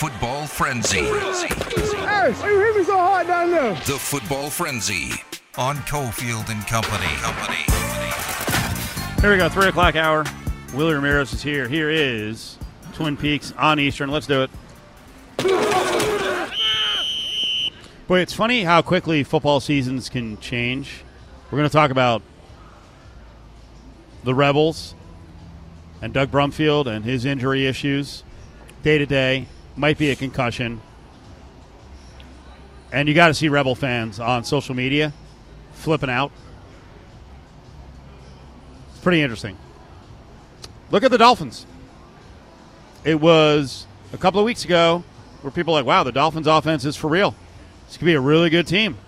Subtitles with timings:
[0.00, 1.00] Football Frenzy.
[1.00, 3.74] Hey, why you hit me so hard down there?
[3.74, 5.10] The Football Frenzy
[5.58, 7.04] on Cofield and Company.
[7.18, 7.58] Company.
[9.20, 10.24] Here we go, three o'clock hour.
[10.72, 11.68] Willie Ramirez is here.
[11.68, 12.56] Here is
[12.94, 14.10] Twin Peaks on Eastern.
[14.10, 14.50] Let's do it.
[18.08, 21.04] Boy, it's funny how quickly football seasons can change.
[21.50, 22.22] We're going to talk about
[24.24, 24.94] the Rebels
[26.00, 28.24] and Doug Brumfield and his injury issues
[28.82, 29.46] day to day.
[29.80, 30.82] Might be a concussion.
[32.92, 35.14] And you got to see Rebel fans on social media
[35.72, 36.32] flipping out.
[38.90, 39.56] It's pretty interesting.
[40.90, 41.64] Look at the Dolphins.
[43.04, 45.02] It was a couple of weeks ago
[45.40, 47.34] where people like, wow, the Dolphins offense is for real.
[47.86, 48.98] This could be a really good team.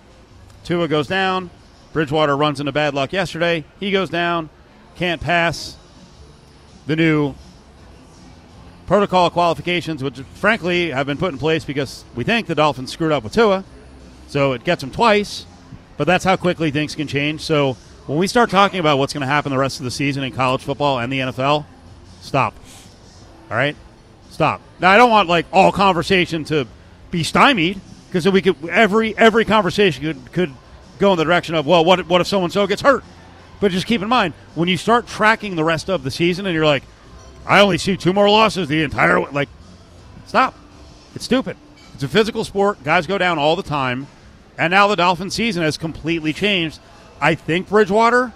[0.63, 1.51] Tua goes down.
[1.91, 3.63] Bridgewater runs into bad luck yesterday.
[3.79, 4.49] He goes down.
[4.95, 5.77] Can't pass.
[6.87, 7.35] The new
[8.85, 13.11] protocol qualifications, which frankly have been put in place because we think the Dolphins screwed
[13.11, 13.63] up with Tua.
[14.27, 15.45] So it gets them twice.
[15.97, 17.41] But that's how quickly things can change.
[17.41, 20.23] So when we start talking about what's going to happen the rest of the season
[20.23, 21.65] in college football and the NFL,
[22.21, 22.55] stop.
[23.49, 23.75] All right?
[24.29, 24.61] Stop.
[24.79, 26.67] Now I don't want like all conversation to
[27.11, 30.53] be stymied because we could every every conversation could could
[30.97, 33.03] go in the direction of well what what if so and so gets hurt?
[33.59, 36.55] But just keep in mind when you start tracking the rest of the season and
[36.55, 36.83] you're like
[37.45, 39.49] I only see two more losses the entire like
[40.25, 40.55] stop.
[41.15, 41.57] It's stupid.
[41.93, 42.83] It's a physical sport.
[42.83, 44.07] Guys go down all the time.
[44.57, 46.79] And now the Dolphin season has completely changed.
[47.19, 48.33] I think Bridgewater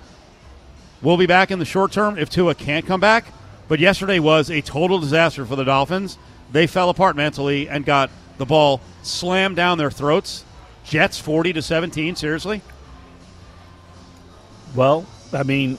[1.02, 3.26] will be back in the short term if Tua can't come back.
[3.68, 6.18] But yesterday was a total disaster for the Dolphins.
[6.52, 10.46] They fell apart mentally and got the ball slammed down their throats.
[10.84, 12.62] Jets 40 to 17, seriously?
[14.74, 15.78] Well, I mean,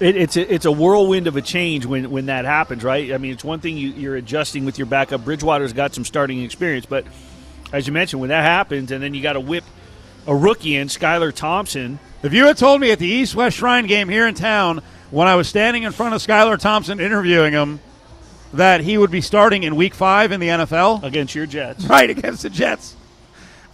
[0.00, 3.12] it, it's a, it's a whirlwind of a change when, when that happens, right?
[3.12, 5.24] I mean, it's one thing you, you're adjusting with your backup.
[5.24, 7.06] Bridgewater's got some starting experience, but
[7.72, 9.64] as you mentioned, when that happens, and then you got to whip
[10.26, 11.98] a rookie in, Skylar Thompson.
[12.22, 15.28] If you had told me at the East West Shrine game here in town when
[15.28, 17.80] I was standing in front of Skylar Thompson interviewing him
[18.52, 22.08] that he would be starting in week five in the NFL against your Jets, right
[22.08, 22.95] against the Jets,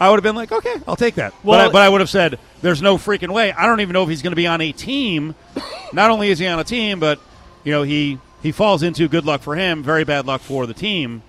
[0.02, 1.32] I would have been like, okay, I'll take that.
[1.44, 3.52] Well- but, I, but I would have said, there's no freaking way.
[3.52, 5.34] I don't even know if he's going to be on a team.
[5.92, 7.20] Not only is he on a team, but
[7.64, 10.74] you know he he falls into good luck for him, very bad luck for the
[10.74, 11.22] team,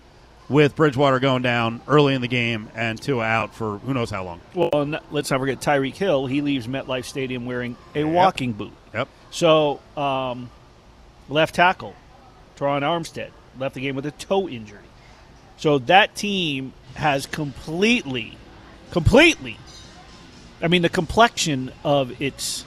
[0.50, 4.24] with Bridgewater going down early in the game and two out for who knows how
[4.24, 4.42] long.
[4.56, 6.26] Well, and let's not forget Tyreek Hill.
[6.26, 8.74] He leaves MetLife Stadium wearing a walking boot.
[8.94, 9.08] Yep.
[9.30, 10.50] So, um,
[11.30, 11.96] left tackle,
[12.58, 13.30] Terron Armstead,
[13.60, 14.80] left the game with a toe injury.
[15.58, 18.38] So that team has completely,
[18.94, 19.58] completely,
[20.62, 22.64] I mean, the complexion of its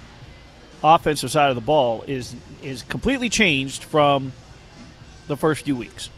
[0.82, 4.32] offensive side of the ball is is completely changed from
[5.28, 6.10] the first few weeks.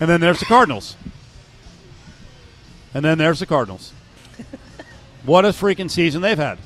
[0.00, 0.96] And then there's the Cardinals.
[2.94, 3.92] And then there's the Cardinals.
[5.24, 6.58] what a freaking season they've had.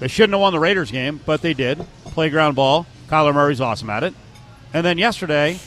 [0.00, 1.78] They shouldn't have won the Raiders game, but they did.
[2.04, 2.86] Playground ball.
[3.08, 4.12] Kyler Murray's awesome at it.
[4.74, 5.58] And then yesterday,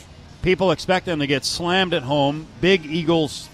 [0.42, 2.46] people expect them to get slammed at home.
[2.60, 3.48] Big Eagles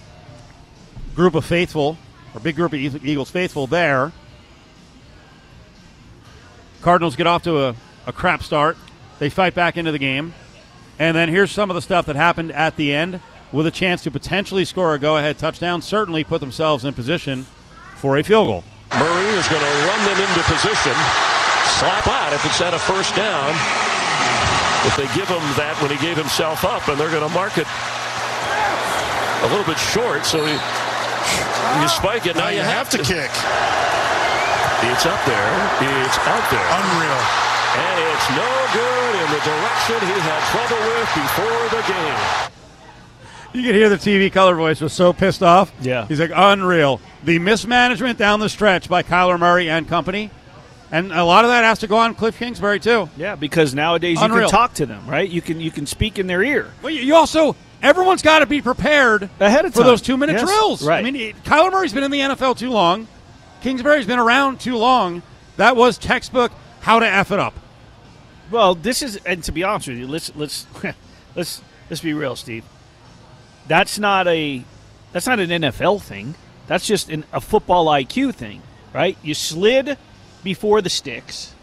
[1.15, 1.97] group of faithful,
[2.33, 4.11] or big group of Eagles faithful there.
[6.81, 7.75] Cardinals get off to a,
[8.07, 8.77] a crap start.
[9.19, 10.33] They fight back into the game.
[10.97, 13.21] And then here's some of the stuff that happened at the end
[13.51, 17.45] with a chance to potentially score a go ahead touchdown, certainly put themselves in position
[17.95, 18.63] for a field goal.
[18.97, 20.93] Murray is going to run them into position.
[21.79, 23.98] Slap out if it's at a first down.
[24.87, 27.57] If they give him that when he gave himself up, and they're going to mark
[27.57, 32.35] it a little bit short, so he, you spike it.
[32.35, 33.31] Now, Now you have to kick.
[34.87, 35.51] It's up there.
[35.83, 36.67] It's out there.
[36.79, 37.21] Unreal.
[37.75, 42.49] And it's no good in the direction he had trouble with before the game.
[43.53, 45.71] You could hear the TV color voice was so pissed off.
[45.81, 46.05] Yeah.
[46.07, 47.01] He's like, unreal.
[47.23, 50.31] The mismanagement down the stretch by Kyler Murray and company.
[50.91, 53.09] And a lot of that has to go on Cliff Kingsbury, too.
[53.15, 55.29] Yeah, because nowadays you can talk to them, right?
[55.29, 56.71] You can you can speak in their ear.
[56.81, 59.83] Well, you you also, everyone's got to be prepared Ahead of time.
[59.83, 60.83] for those two minute Yes, drills.
[60.85, 60.97] right.
[60.99, 63.07] I mean, it- Kyler Murray's been in the NFL too long.
[63.61, 65.21] Kingsbury's been around too long.
[65.57, 66.51] That was textbook
[66.81, 67.53] how to F it up.
[68.49, 70.65] Well, this is, and to be honest with you, let's let's
[71.35, 72.63] let's let's be real, Steve.
[73.67, 74.63] That's not a
[75.11, 76.33] that's not an NFL thing.
[76.67, 78.61] That's just an, a football IQ thing,
[78.93, 79.17] right?
[79.21, 79.97] You slid
[80.43, 81.53] before the sticks,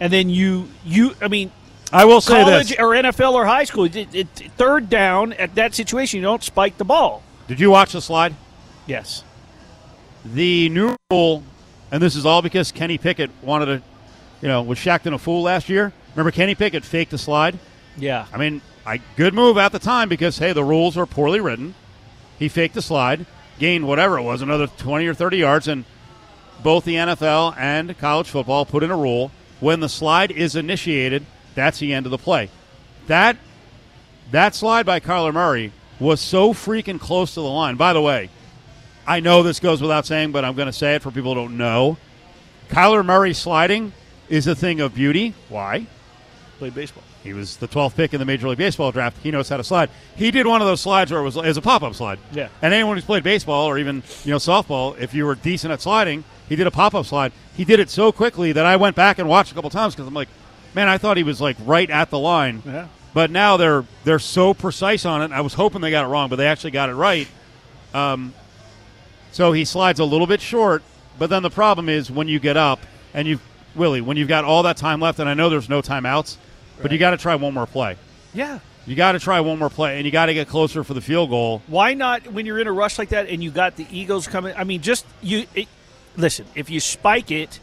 [0.00, 1.14] and then you you.
[1.20, 1.50] I mean,
[1.92, 2.78] I will say college this.
[2.78, 6.78] or NFL or high school, it, it, third down at that situation, you don't spike
[6.78, 7.22] the ball.
[7.46, 8.34] Did you watch the slide?
[8.86, 9.24] Yes.
[10.24, 11.42] The new rule,
[11.90, 13.82] and this is all because Kenny Pickett wanted to,
[14.42, 15.92] you know, was Shaqtin' a fool last year.
[16.14, 17.58] Remember Kenny Pickett faked the slide?
[17.96, 18.26] Yeah.
[18.32, 21.74] I mean, I good move at the time because hey, the rules are poorly written.
[22.38, 23.26] He faked the slide,
[23.58, 25.84] gained whatever it was, another twenty or thirty yards, and
[26.62, 31.26] both the NFL and college football put in a rule when the slide is initiated,
[31.54, 32.50] that's the end of the play.
[33.06, 33.36] That
[34.30, 37.76] that slide by Kyler Murray was so freaking close to the line.
[37.76, 38.30] By the way,
[39.06, 41.40] I know this goes without saying, but I'm going to say it for people who
[41.40, 41.96] don't know.
[42.68, 43.92] Kyler Murray sliding
[44.28, 45.34] is a thing of beauty.
[45.48, 45.86] Why?
[46.58, 47.04] Played baseball.
[47.22, 49.16] He was the 12th pick in the Major League Baseball draft.
[49.22, 49.90] He knows how to slide.
[50.16, 52.18] He did one of those slides where it was as a pop-up slide.
[52.32, 52.48] Yeah.
[52.62, 55.80] And anyone who's played baseball or even you know softball, if you were decent at
[55.80, 57.32] sliding, he did a pop-up slide.
[57.56, 60.06] He did it so quickly that I went back and watched a couple times because
[60.06, 60.28] I'm like,
[60.74, 62.62] man, I thought he was like right at the line.
[62.64, 62.88] Yeah.
[63.14, 65.32] But now they're they're so precise on it.
[65.32, 67.26] I was hoping they got it wrong, but they actually got it right.
[67.94, 68.34] Um,
[69.32, 70.82] so he slides a little bit short.
[71.18, 72.80] But then the problem is when you get up
[73.12, 73.40] and you
[73.74, 76.36] Willie, when you've got all that time left, and I know there's no timeouts,
[76.82, 77.96] but you got to try one more play.
[78.34, 78.58] Yeah.
[78.86, 81.00] You got to try one more play, and you got to get closer for the
[81.00, 81.62] field goal.
[81.66, 84.54] Why not when you're in a rush like that and you got the Eagles coming?
[84.56, 85.68] I mean, just you it,
[86.16, 86.46] listen.
[86.54, 87.60] If you spike it,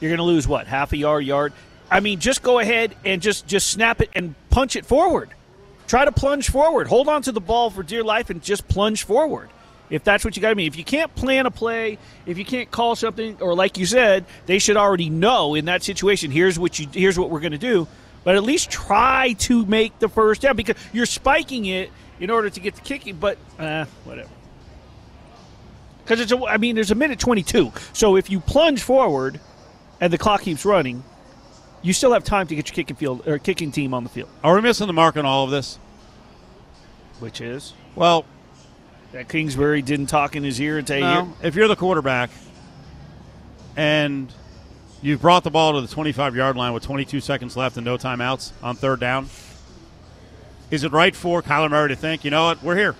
[0.00, 1.52] you're going to lose what half a yard, yard.
[1.90, 5.30] I mean, just go ahead and just just snap it and punch it forward.
[5.86, 6.88] Try to plunge forward.
[6.88, 9.50] Hold on to the ball for dear life and just plunge forward.
[9.88, 10.66] If that's what you got to mean.
[10.66, 14.24] If you can't plan a play, if you can't call something, or like you said,
[14.46, 16.32] they should already know in that situation.
[16.32, 16.88] Here's what you.
[16.92, 17.86] Here's what we're going to do.
[18.24, 22.50] But at least try to make the first down because you're spiking it in order
[22.50, 23.16] to get the kicking.
[23.16, 24.28] But uh, whatever.
[26.06, 26.30] Because it's.
[26.30, 27.72] A, I mean, there's a minute 22.
[27.92, 29.40] So if you plunge forward,
[30.00, 31.02] and the clock keeps running,
[31.82, 34.28] you still have time to get your kicking field or kicking team on the field.
[34.44, 35.78] Are we missing the mark on all of this?
[37.18, 38.24] Which is Well,
[39.12, 41.32] that Kingsbury didn't talk in his ear and say, no.
[41.42, 42.30] If you're the quarterback
[43.76, 44.32] and
[45.00, 47.96] you've brought the ball to the 25 yard line with 22 seconds left and no
[47.96, 49.28] timeouts on third down,
[50.70, 52.96] is it right for Kyler Murray to think, you know what, we're here?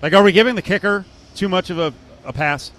[0.00, 1.92] Like, are we giving the kicker too much of a,
[2.24, 2.70] a pass?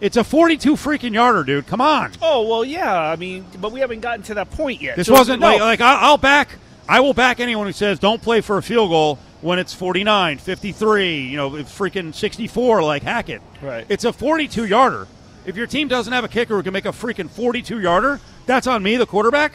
[0.00, 1.66] It's a 42 freaking yarder, dude.
[1.66, 2.12] Come on.
[2.20, 4.96] "Oh well, yeah." I mean, but we haven't gotten to that point yet.
[4.96, 5.46] This So, wasn't no.
[5.56, 6.50] like, like I'll back.
[6.88, 10.38] I will back anyone who says don't play for a field goal when it's 49,
[10.38, 13.40] 53, you know, freaking 64 like Hackett.
[13.62, 13.86] Right.
[13.88, 15.06] It's a 42 yarder.
[15.46, 18.66] If your team doesn't have a kicker who can make a freaking 42 yarder, that's
[18.66, 19.52] on me, the quarterback.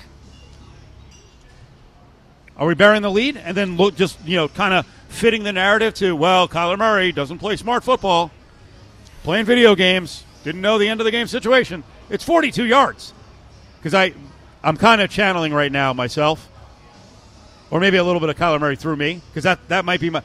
[2.58, 5.54] Are we bearing the lead and then look just you know kind of fitting the
[5.54, 8.32] narrative to well, Kyler Murray doesn't play smart football,
[9.24, 11.84] playing video games, didn't know the end of the game situation.
[12.10, 13.14] It's 42 yards
[13.78, 14.14] because I
[14.64, 16.50] I'm kind of channeling right now myself,
[17.72, 20.10] or maybe a little bit of Kyler Murray through me because that that might be
[20.10, 20.24] my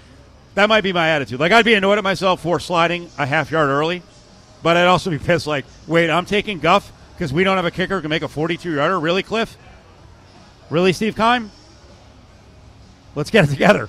[0.54, 1.40] that might be my attitude.
[1.40, 4.02] Like I'd be annoyed at myself for sliding a half yard early,
[4.62, 5.46] but I'd also be pissed.
[5.46, 8.28] Like, wait, I'm taking guff because we don't have a kicker who can make a
[8.28, 8.98] 42 yarder.
[8.98, 9.56] Really, Cliff?
[10.70, 11.50] Really, Steve Keim?
[13.14, 13.88] Let's get it together.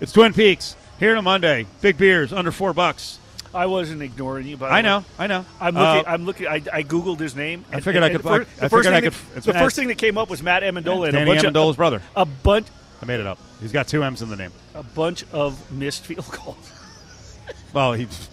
[0.00, 1.66] It's Twin Peaks here on Monday.
[1.80, 3.18] Big beers under four bucks.
[3.54, 5.44] I wasn't ignoring you, but I know, I know.
[5.60, 6.08] I'm Uh, looking.
[6.12, 6.46] I'm looking.
[6.46, 7.64] I, I googled his name.
[7.72, 9.12] I figured I and could- The, fir- I- the I first figured thing I that-
[9.12, 11.42] could- it's the first thing that came up was Matt Ammendola and a Danny bunch
[11.42, 12.02] Amendola's of brother.
[12.16, 12.66] a bunch
[13.02, 13.38] I made it up.
[13.60, 14.52] He's got two M's in the name.
[14.74, 16.72] a bunch of missed field goals.
[17.72, 18.28] Well, he's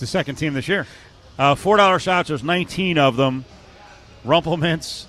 [0.00, 0.86] the second team this year.
[1.38, 2.28] Uh, Four dollar shots.
[2.28, 3.44] There's 19 of them.
[4.24, 5.06] Rumple Minze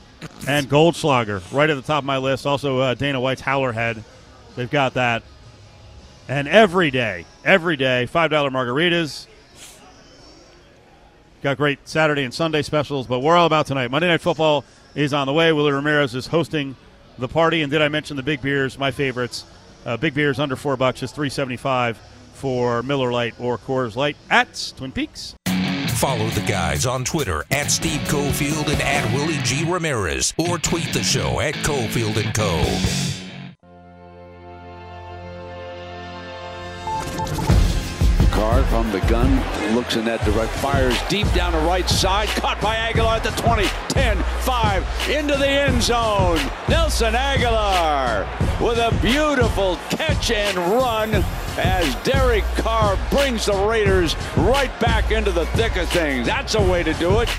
[0.47, 2.45] and Goldschlager right at the top of my list.
[2.45, 4.03] Also, uh, Dana White's Howler Head.
[4.55, 5.23] They've got that.
[6.27, 9.25] And every day, every day, five dollar margaritas.
[11.45, 13.91] Got great Saturday and Sunday specials, but we're all about tonight.
[13.91, 15.53] Monday Night Football is on the way.
[15.53, 16.75] Willie Ramirez is hosting
[17.19, 18.79] the party, and did I mention the big beers?
[18.79, 19.45] My favorites,
[19.85, 21.99] uh, big beers under four bucks, just three seventy five
[22.33, 25.35] for Miller Lite or Coors Light at Twin Peaks.
[25.97, 29.71] Follow the guys on Twitter at Steve Cofield and at Willie G.
[29.71, 33.14] Ramirez or tweet the show at Cofield and Co.
[38.45, 39.33] Carr from the gun
[39.73, 43.31] looks in that direct, fires deep down the right side, caught by Agholor at the
[43.41, 46.37] 20, 10, 5, into the end zone.
[46.69, 48.27] Nelson Agholor
[48.61, 51.23] with a beautiful catch and run
[51.57, 56.27] as Derek Carr brings the Raiders right back into the thick of things.
[56.27, 57.29] That's a way to do it.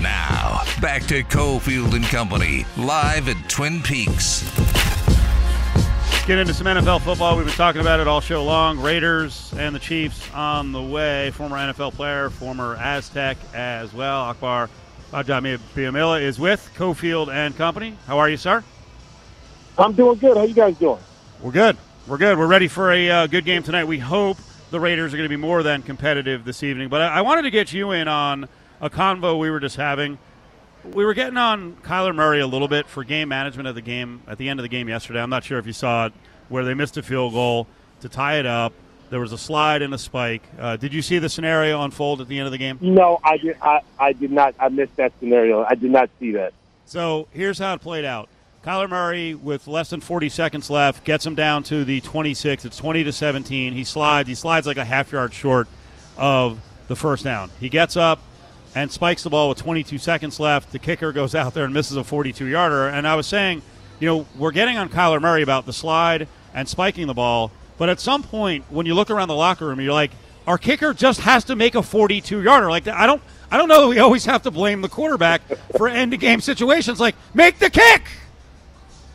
[0.00, 4.57] Now, back to Cofield and Company, live at Twin Peaks.
[6.28, 7.38] Get into some NFL football.
[7.38, 8.78] We've been talking about it all show long.
[8.80, 11.30] Raiders and the Chiefs on the way.
[11.30, 14.24] Former NFL player, former Aztec as well.
[14.24, 14.68] Akbar
[15.10, 17.96] Bajami Biamila is with Cofield and Company.
[18.06, 18.62] How are you, sir?
[19.78, 20.36] I'm doing good.
[20.36, 21.00] How you guys doing?
[21.40, 21.78] We're good.
[22.06, 22.36] We're good.
[22.36, 23.84] We're ready for a uh, good game tonight.
[23.84, 24.36] We hope
[24.70, 26.90] the Raiders are going to be more than competitive this evening.
[26.90, 28.50] But I, I wanted to get you in on
[28.82, 30.18] a convo we were just having.
[30.92, 34.22] We were getting on Kyler Murray a little bit for game management of the game
[34.26, 35.20] at the end of the game yesterday.
[35.20, 36.12] I'm not sure if you saw it,
[36.48, 37.66] where they missed a field goal
[38.00, 38.72] to tie it up.
[39.10, 40.42] There was a slide and a spike.
[40.58, 42.78] Uh, did you see the scenario unfold at the end of the game?
[42.80, 43.56] No, I did.
[43.62, 44.54] I, I did not.
[44.60, 45.64] I missed that scenario.
[45.64, 46.52] I did not see that.
[46.84, 48.28] So here's how it played out.
[48.64, 52.66] Kyler Murray, with less than 40 seconds left, gets him down to the 26.
[52.66, 53.72] It's 20 to 17.
[53.72, 54.28] He slides.
[54.28, 55.68] He slides like a half yard short
[56.18, 57.50] of the first down.
[57.60, 58.20] He gets up
[58.78, 60.70] and spikes the ball with 22 seconds left.
[60.70, 62.86] The kicker goes out there and misses a 42 yarder.
[62.86, 63.62] And I was saying,
[63.98, 67.50] you know, we're getting on Kyler Murray about the slide and spiking the ball.
[67.76, 70.12] But at some point, when you look around the locker room, you're like,
[70.46, 72.70] our kicker just has to make a 42 yarder.
[72.70, 73.20] Like I don't,
[73.50, 75.42] I don't know that we always have to blame the quarterback
[75.76, 77.00] for end of game situations.
[77.00, 78.04] Like make the kick.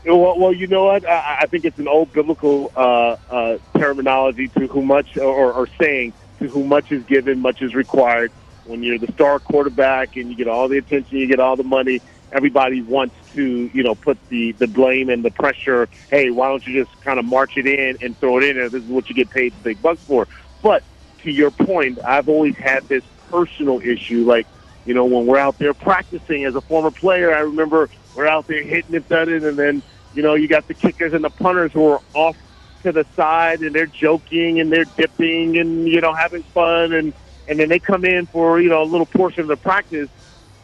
[0.05, 1.07] Well, well, you know what?
[1.07, 5.69] I, I think it's an old biblical uh, uh, terminology to who much, or, or
[5.79, 8.29] saying to who much is given, much is required.
[8.65, 11.63] When you're the star quarterback and you get all the attention, you get all the
[11.63, 12.01] money.
[12.31, 15.87] Everybody wants to, you know, put the the blame and the pressure.
[16.09, 18.57] Hey, why don't you just kind of march it in and throw it in?
[18.57, 20.27] And this is what you get paid the big bucks for.
[20.61, 20.83] But
[21.23, 24.25] to your point, I've always had this personal issue.
[24.25, 24.47] Like,
[24.85, 28.47] you know, when we're out there practicing as a former player, I remember we're out
[28.47, 31.71] there hitting it, thudding, and then you know, you got the kickers and the punters
[31.73, 32.37] who are off
[32.83, 37.13] to the side and they're joking and they're dipping and you know having fun and
[37.47, 40.09] and then they come in for you know a little portion of the practice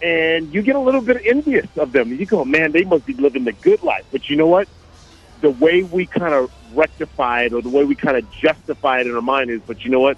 [0.01, 2.13] and you get a little bit envious of them.
[2.13, 4.05] You go, man, they must be living the good life.
[4.11, 4.67] But you know what?
[5.41, 9.07] The way we kind of rectify it or the way we kind of justify it
[9.07, 10.17] in our mind is, but you know what?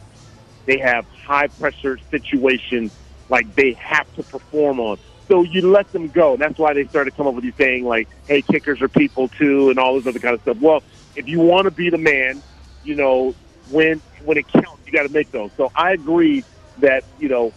[0.68, 2.92] They have high pressure situations
[3.30, 4.98] like they have to perform on.
[5.32, 6.34] So you let them go.
[6.34, 9.30] And that's why they started come up with you saying like, "Hey, kickers are people
[9.30, 10.58] too," and all this other kind of stuff.
[10.62, 10.82] Well,
[11.16, 12.44] if you want to be the man,
[12.84, 13.36] you know,
[13.70, 15.52] when when it counts, you got to make those.
[15.58, 16.44] So I agree
[16.80, 17.54] that you know,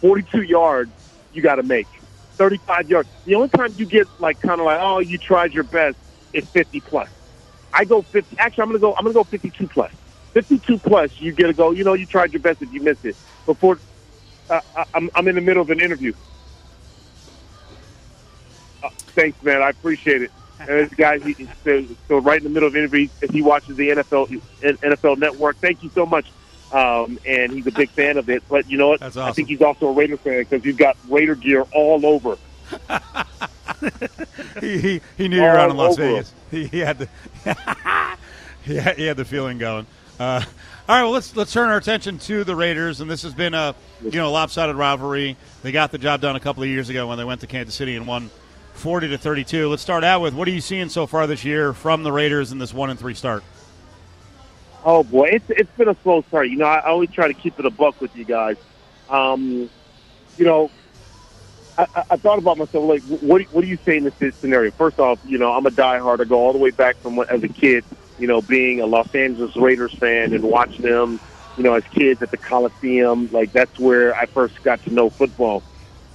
[0.00, 0.90] 42 yards,
[1.32, 1.86] you got to make
[2.36, 3.08] 35 yards.
[3.24, 5.96] The only time you get like kind of like, oh, you tried your best,
[6.32, 7.08] is 50 plus.
[7.72, 8.38] I go 50.
[8.38, 8.94] Actually, I'm gonna go.
[8.94, 9.92] I'm gonna go 52 plus.
[10.32, 11.70] 52 plus, you get to go.
[11.70, 13.16] You know, you tried your best if you missed it.
[13.46, 13.78] Before,
[14.48, 14.60] uh,
[14.94, 16.12] I'm I'm in the middle of an interview.
[18.82, 19.62] Uh, thanks, man.
[19.62, 20.30] I appreciate it.
[20.58, 21.48] And this guy, he, he's
[22.04, 23.08] still right in the middle of interview.
[23.30, 25.56] He watches the NFL NFL Network.
[25.56, 26.26] Thank you so much.
[26.76, 28.42] Um, and he's a big fan of it.
[28.50, 29.00] But you know what?
[29.00, 29.30] That's awesome.
[29.30, 32.36] I think he's also a Raider fan because he's got Raider gear all over.
[34.60, 36.32] he, he, he knew you were out in Las over Vegas.
[36.50, 37.08] He, he had the
[38.62, 39.84] he, had, he had the feeling going.
[40.20, 40.40] Uh,
[40.88, 43.52] all right, well let's let's turn our attention to the Raiders, and this has been
[43.52, 45.36] a you know lopsided rivalry.
[45.62, 47.74] They got the job done a couple of years ago when they went to Kansas
[47.74, 48.30] City and won
[48.74, 49.68] forty to thirty two.
[49.68, 52.52] Let's start out with what are you seeing so far this year from the Raiders
[52.52, 53.42] in this one and three start?
[54.86, 56.48] Oh boy, it's it's been a slow start.
[56.48, 58.56] You know, I always try to keep it a buck with you guys.
[59.08, 59.70] Um,
[60.36, 60.72] you know,
[61.78, 64.72] I, I- thought about myself like, what what do you say in this scenario?
[64.78, 66.20] First off, you know, I'm a diehard.
[66.20, 67.84] I go all the way back from when, as a kid.
[68.18, 71.20] You know, being a Los Angeles Raiders fan and watching them,
[71.56, 73.28] you know, as kids at the Coliseum.
[73.32, 75.64] Like that's where I first got to know football.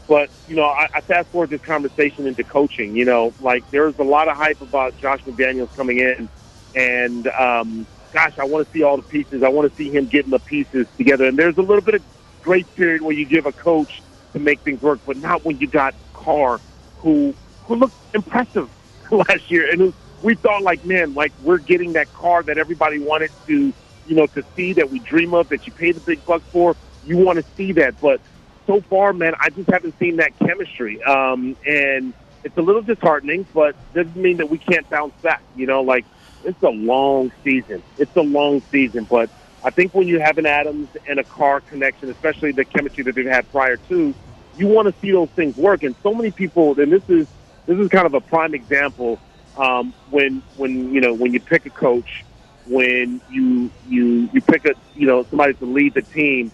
[0.08, 2.96] But you know, I, I fast forward this conversation into coaching.
[2.96, 6.30] You know, like there's a lot of hype about Josh McDaniels coming in,
[6.76, 9.44] and um, gosh, I want to see all the pieces.
[9.46, 11.26] I want to see him getting the pieces together.
[11.26, 12.04] And there's a little bit of
[12.42, 13.92] grace period where you give a coach
[14.34, 16.62] to make things work, but not when you got Carr,
[16.98, 18.70] who who looked impressive
[19.12, 23.00] last year, and who we thought like, man, like we're getting that car that everybody
[23.00, 23.74] wanted to,
[24.06, 26.76] you know, to see that we dream of, that you pay the big bucks for.
[27.04, 28.22] You want to see that, but
[28.68, 31.02] so far, man, I just haven't seen that chemistry.
[31.04, 32.14] Um, and
[32.44, 35.44] it's a little disheartening, but doesn't mean that we can't bounce back.
[35.56, 36.06] You know, like
[36.44, 37.84] it's a long season.
[37.98, 39.30] It's a long season, but
[39.64, 43.16] I think when you have an Adams and a Carr connection, especially the chemistry that
[43.16, 44.14] they've had prior to,
[44.58, 45.84] you want to see those things work.
[45.84, 47.28] And so many people, and this is
[47.68, 49.20] this is kind of a prime example
[49.58, 52.26] um, when when you know when you pick a coach,
[52.66, 56.52] when you you you pick a you know somebody to lead the team,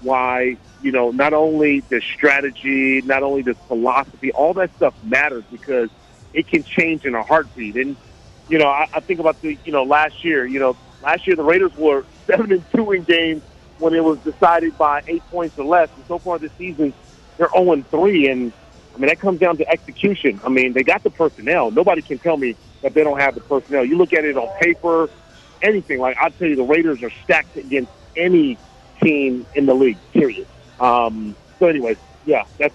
[0.00, 5.44] why you know not only the strategy, not only the philosophy, all that stuff matters
[5.50, 5.90] because
[6.32, 7.76] it can change in a heartbeat.
[7.76, 7.96] And
[8.48, 11.36] you know I, I think about the you know last year, you know last year
[11.36, 13.42] the Raiders were seven and two in games
[13.78, 16.94] when it was decided by eight points or less, and so far this season
[17.36, 18.52] they're zero and three and.
[18.94, 20.40] I mean, that comes down to execution.
[20.42, 21.70] I mean, they got the personnel.
[21.70, 23.84] Nobody can tell me that they don't have the personnel.
[23.84, 25.10] You look at it on paper,
[25.62, 26.00] anything.
[26.00, 28.58] Like, I'll tell you, the Raiders are stacked against any
[29.02, 30.46] team in the league, period.
[30.80, 32.74] Um, so, anyways, yeah, that's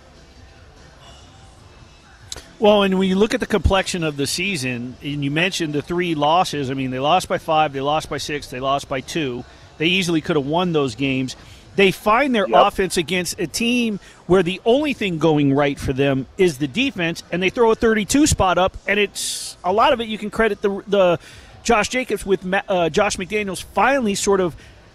[2.61, 5.81] Well, and when you look at the complexion of the season, and you mentioned the
[5.81, 9.01] three losses, I mean, they lost by five, they lost by six, they lost by
[9.01, 9.43] two.
[9.79, 11.35] They easily could have won those games.
[11.77, 12.61] they find their Yep.
[12.67, 17.23] offense against a team where the only thing going right for them is the defense,
[17.31, 20.29] and they throw a 32 spot up, and it's a lot of it you can
[20.29, 21.17] credit the the
[21.63, 24.53] Josh Jacobs with uh, Josh McDaniels finally sort of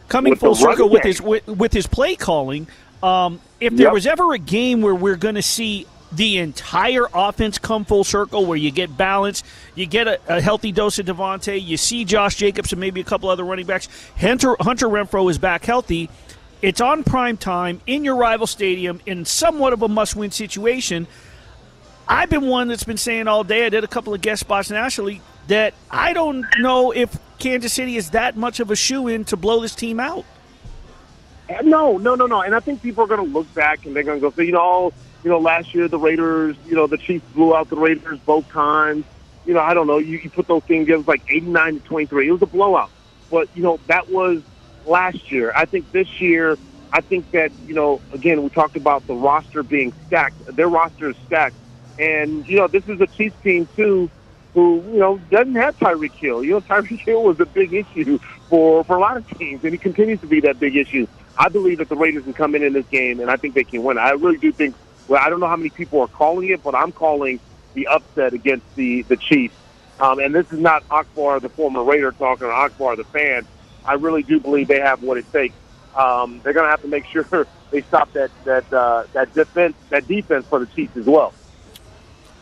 [0.09, 2.69] coming With full circle with his with, with his play calling.
[3.03, 3.93] Um, if there Yep.
[3.95, 8.47] was ever a game where we're going to see the entire offense come full circle,
[8.47, 9.43] where you get balance,
[9.75, 13.05] you get a, a healthy dose of Davante, you see Josh Jacobs and maybe a
[13.05, 13.89] couple other running backs.
[14.19, 16.09] Hunter Hunter Renfrow is back healthy.
[16.63, 21.07] It's on prime time in your rival stadium in somewhat of a must-win situation.
[22.09, 23.67] I've been one that's been saying all day.
[23.67, 27.97] I did a couple of guest spots nationally that I don't know if Kansas City
[27.97, 30.25] is that much of a shoe in to blow this team out.
[31.51, 32.41] Uh, No, no, no, no.
[32.41, 34.45] And I think people are going to look back and they're going to go, say,
[34.45, 34.93] you know,
[35.27, 38.49] you know, last year the Raiders, you know, the Chiefs blew out the Raiders both
[38.49, 39.05] times.
[39.45, 39.99] You know, I don't know.
[39.99, 42.29] You, you put those things, it was like 89 to 23.
[42.29, 42.93] It was a blowout.
[43.29, 44.41] But, you know, that was
[44.87, 45.53] last year.
[45.57, 46.57] I think this year,
[46.93, 50.37] I think that, you know, again, we talked about the roster being stacked.
[50.55, 51.57] Their roster is stacked.
[51.99, 54.09] And, you know, this is a Chiefs team, too,
[54.55, 56.45] who, you know, doesn't have Tyreek Hill.
[56.45, 59.73] You know, Tyreek Hill was a big issue for, for a lot of teams, and
[59.73, 61.09] he continues to be that big issue.
[61.37, 63.65] I believe that the Raiders can come in in this game, and I think they
[63.65, 63.99] can win.
[63.99, 64.77] I really do think,
[65.09, 67.41] well, I don't know how many people are calling it, but I'm calling
[67.75, 69.55] the upset against the, the Chiefs.
[70.01, 73.47] Um, and this is not Akbar, the former Raider, talking, or Akbar, the fan.
[73.85, 75.55] I really do believe they have what it takes.
[75.95, 79.77] Um, they're going to have to make sure they stop that that uh, that defense
[79.91, 81.33] that defense for the Chiefs as well.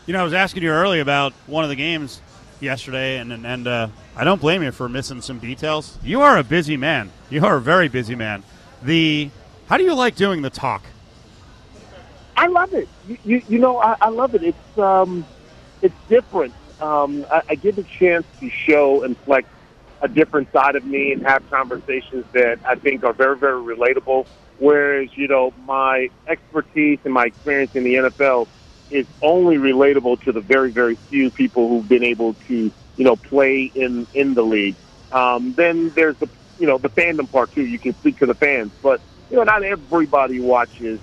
[0.05, 2.21] You know, I was asking you earlier about one of the games
[2.59, 5.97] yesterday, and and, and uh, I don't blame you for missing some details.
[6.03, 7.11] You are a busy man.
[7.29, 8.43] You are a very busy man.
[8.83, 9.29] The
[9.67, 10.83] how do you like doing the talk?
[12.37, 12.89] I love it.
[13.07, 14.43] You, you, you know, I, I love it.
[14.43, 15.27] It's um,
[15.81, 16.53] it's different.
[16.79, 19.47] Um, I, I get the chance to show and flex
[20.01, 24.25] a different side of me and have conversations that I think are very, very relatable.
[24.59, 28.47] Whereas, you know, my expertise and my experience in the NFL
[28.91, 33.15] is only relatable to the very, very few people who've been able to, you know,
[33.15, 34.77] play in in the league.
[35.11, 37.65] Um, then there's the, you know, the fandom part too.
[37.65, 40.99] You can speak to the fans, but you know, not everybody watches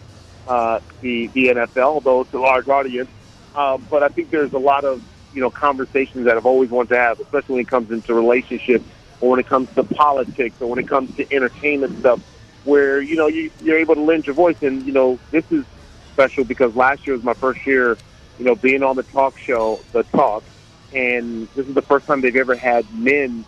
[0.46, 3.10] uh, the the NFL, although it's a large audience.
[3.54, 5.02] Um, but I think there's a lot of
[5.32, 8.84] you know conversations that I've always wanted to have, especially when it comes into relationships
[9.20, 12.20] or when it comes to politics or when it comes to entertainment stuff,
[12.64, 14.56] where you know you, you're able to lend your voice.
[14.62, 15.64] And you know this is
[16.12, 17.98] special because last year was my first year,
[18.38, 20.44] you know, being on the talk show, the talk,
[20.92, 23.46] and this is the first time they've ever had men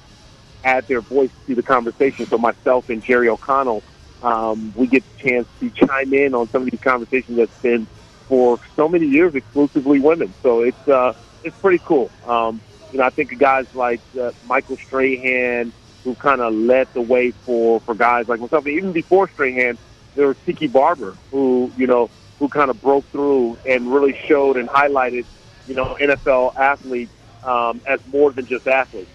[0.65, 2.27] add their voice to the conversation.
[2.31, 3.85] So myself and Jerry O'Connell,
[4.25, 7.87] um, we get the chance to chime in on some of these conversations that's been
[8.27, 10.33] for so many years exclusively women.
[10.43, 12.11] So it's uh, it's pretty cool.
[12.27, 12.61] Um,
[12.91, 15.73] you know, I think guys like uh, Michael Strahan,
[16.05, 18.67] who kind of led the way for for guys like myself.
[18.67, 19.77] Even before Strahan,
[20.15, 22.09] there was Tiki Barber, who you know,
[22.39, 25.27] who kind of broke through and really showed and highlighted,
[25.69, 29.11] you know, NFL athletes um, as more than just athletes.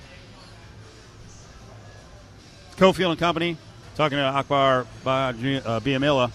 [2.77, 3.57] Cofield and Company
[3.99, 5.35] talking to Akbar Ba-
[5.65, 6.31] uh, Biamila.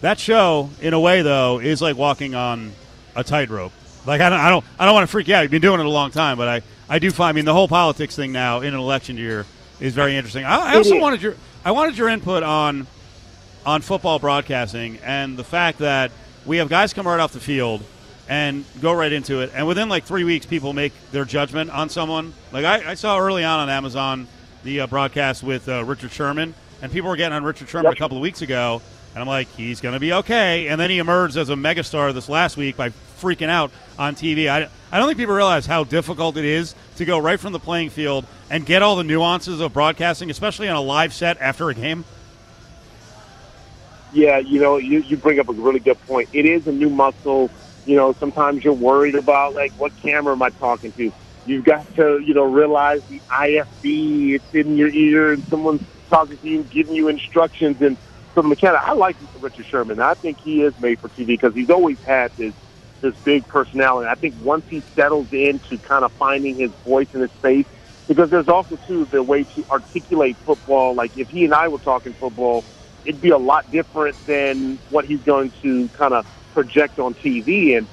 [0.00, 2.72] That show, in a way, though, is like walking on
[3.14, 3.72] a tightrope.
[4.04, 5.42] Like I don't, I don't, I don't want to freak you out.
[5.42, 7.28] You've been doing it a long time, but I, I do find.
[7.28, 9.46] I mean, the whole politics thing now in an election year
[9.78, 10.44] is very interesting.
[10.44, 12.88] I, I also wanted your, I wanted your input on,
[13.64, 16.10] on football broadcasting and the fact that
[16.46, 17.84] we have guys come right off the field
[18.28, 21.88] and go right into it, and within like three weeks, people make their judgment on
[21.90, 22.34] someone.
[22.50, 24.26] Like I, I saw early on on Amazon
[24.68, 26.52] the uh, broadcast with uh, Richard Sherman,
[26.82, 28.82] and people were getting on Richard Sherman a couple of weeks ago,
[29.14, 30.68] and I'm like, he's going to be okay.
[30.68, 34.46] And then he emerged as a megastar this last week by freaking out on TV.
[34.46, 37.58] I, I don't think people realize how difficult it is to go right from the
[37.58, 41.70] playing field and get all the nuances of broadcasting, especially on a live set after
[41.70, 42.04] a game.
[44.12, 46.28] Yeah, you know, you, you bring up a really good point.
[46.34, 47.50] It is a new muscle.
[47.86, 51.10] You know, sometimes you're worried about like what camera am I talking to?
[51.48, 55.82] You've got to, you know, realize the IFB, it's in your ear and someone's
[56.12, 57.98] talking to you, giving you instructions and
[58.34, 60.00] so the mechanic I like Richard Sherman.
[60.00, 62.54] I think he is made for TV because he's always had this
[63.02, 64.08] this big personality.
[64.12, 67.66] I think once he settles into kind of finding his voice and his space,
[68.08, 70.94] because there's also too the way to articulate football.
[70.96, 72.66] Like if he and I were talking football,
[73.04, 77.76] it'd be a lot different than what he's going to kind of project on TV.
[77.76, 77.88] And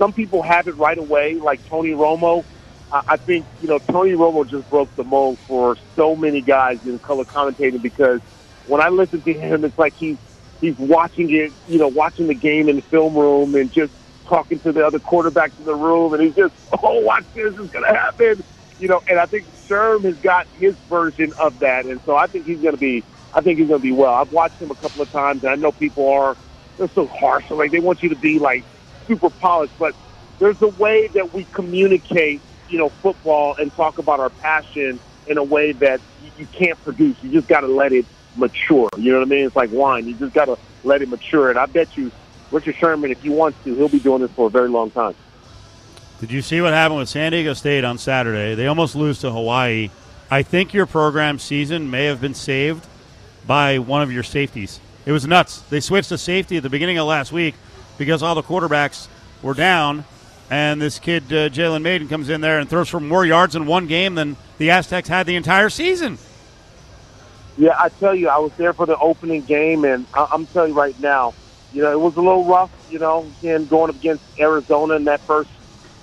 [0.00, 2.44] some people have it right away, like Tony Romo.
[2.92, 6.98] I think you know Tony Romo just broke the mold for so many guys in
[7.00, 8.20] color commentating because
[8.64, 10.18] when I listen to him, it's like he's
[10.60, 13.92] he's watching it, you know, watching the game in the film room and just
[14.28, 17.72] talking to the other quarterbacks in the room, and he's just, oh, watch this, it's
[17.72, 18.44] going to happen,
[18.78, 19.00] you know.
[19.08, 22.60] And I think Sherm has got his version of that, and so I think he's
[22.60, 24.14] going to be I think he's going to be well.
[24.14, 26.36] I've watched him a couple of times, and I know people are
[26.78, 27.44] they're so harsh.
[27.50, 28.66] Like they want you to be like
[29.08, 29.94] super polished, but
[30.40, 35.38] there's a way that we communicate, you know, football and talk about our passion in
[35.38, 36.00] a way that
[36.38, 37.16] you can't produce.
[37.22, 38.06] You just got to let it
[38.36, 38.88] mature.
[38.96, 39.46] You know what I mean?
[39.46, 40.06] It's like wine.
[40.06, 41.50] You just got to let it mature.
[41.50, 42.10] And I bet you,
[42.50, 45.14] Richard Sherman, if he wants to, he'll be doing this for a very long time.
[46.20, 48.54] Did you see what happened with San Diego State on Saturday?
[48.54, 49.90] They almost lose to Hawaii.
[50.30, 52.86] I think your program season may have been saved
[53.46, 54.80] by one of your safeties.
[55.06, 55.60] It was nuts.
[55.62, 57.54] They switched to safety at the beginning of last week
[57.96, 59.08] because all the quarterbacks
[59.42, 60.04] were down,
[60.50, 63.66] and this kid uh, Jalen Mayden, comes in there and throws for more yards in
[63.66, 66.18] one game than the Aztecs had the entire season.
[67.56, 70.72] Yeah, I tell you, I was there for the opening game, and I- I'm telling
[70.72, 71.34] you right now,
[71.72, 72.70] you know, it was a little rough.
[72.90, 75.50] You know, again going up against Arizona in that first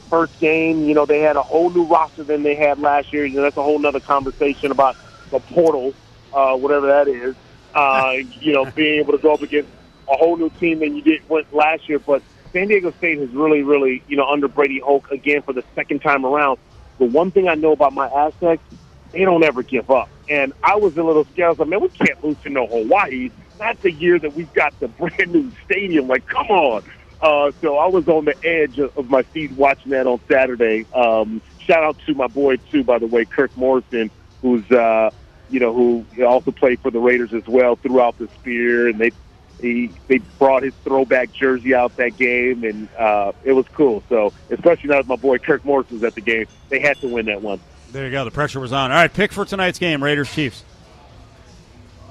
[0.10, 0.86] first game.
[0.86, 3.26] You know, they had a whole new roster than they had last year.
[3.26, 4.96] You know, that's a whole other conversation about
[5.30, 5.94] the portal,
[6.34, 7.36] uh, whatever that is.
[7.76, 9.70] Uh, you know, being able to go up against
[10.08, 12.00] a whole new team than you did went last year.
[12.00, 12.22] But
[12.58, 16.00] San Diego State has really, really, you know, under Brady Hoke again for the second
[16.02, 16.58] time around.
[16.98, 18.64] The one thing I know about my Aztecs,
[19.12, 20.10] they don't ever give up.
[20.28, 21.46] And I was a little scared.
[21.46, 23.30] I was like, man, we can't lose to no Hawaii.
[23.60, 26.08] That's the year that we've got the brand new stadium.
[26.08, 26.84] Like, come on.
[27.22, 30.88] Uh, so I was on the edge of, my seat watching that on Saturday.
[30.96, 34.10] Um, shout out to my boy too, by the way, Kirk Morrison,
[34.42, 35.12] who's uh,
[35.50, 39.12] you know who also played for the Raiders as well throughout the spear, and they
[39.60, 44.04] he they brought his throwback jersey out that game, and uh, it was cool.
[44.10, 47.08] So especially now that my boy Kirk Morrison was at the game, they had to
[47.08, 47.60] win that one.
[47.92, 48.26] There you go.
[48.26, 48.92] The pressure was on.
[48.92, 50.64] All right, pick for tonight's game: Raiders Chiefs.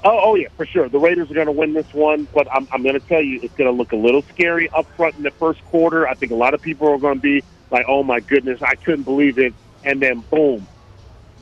[0.03, 0.89] Oh, oh yeah, for sure.
[0.89, 3.39] The Raiders are going to win this one, but I'm, I'm going to tell you,
[3.41, 6.07] it's going to look a little scary up front in the first quarter.
[6.07, 8.75] I think a lot of people are going to be like, "Oh my goodness, I
[8.75, 10.67] couldn't believe it!" And then boom,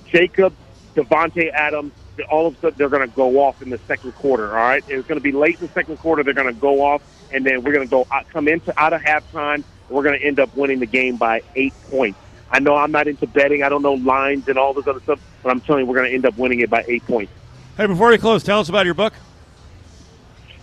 [0.08, 0.54] Jacob,
[0.96, 4.47] Davante Adams, all of a sudden they're going to go off in the second quarter.
[4.47, 6.23] All right, it's going to be late in the second quarter.
[6.23, 7.01] They're going to go off,
[7.34, 9.56] and then we're going to go out, come into out of halftime.
[9.56, 12.19] And we're going to end up winning the game by eight points.
[12.49, 13.63] I know I'm not into betting.
[13.63, 16.10] I don't know lines and all this other stuff, but I'm telling you, we're going
[16.10, 17.32] to end up winning it by eight points.
[17.78, 19.13] Hey, before we close, tell us about your book.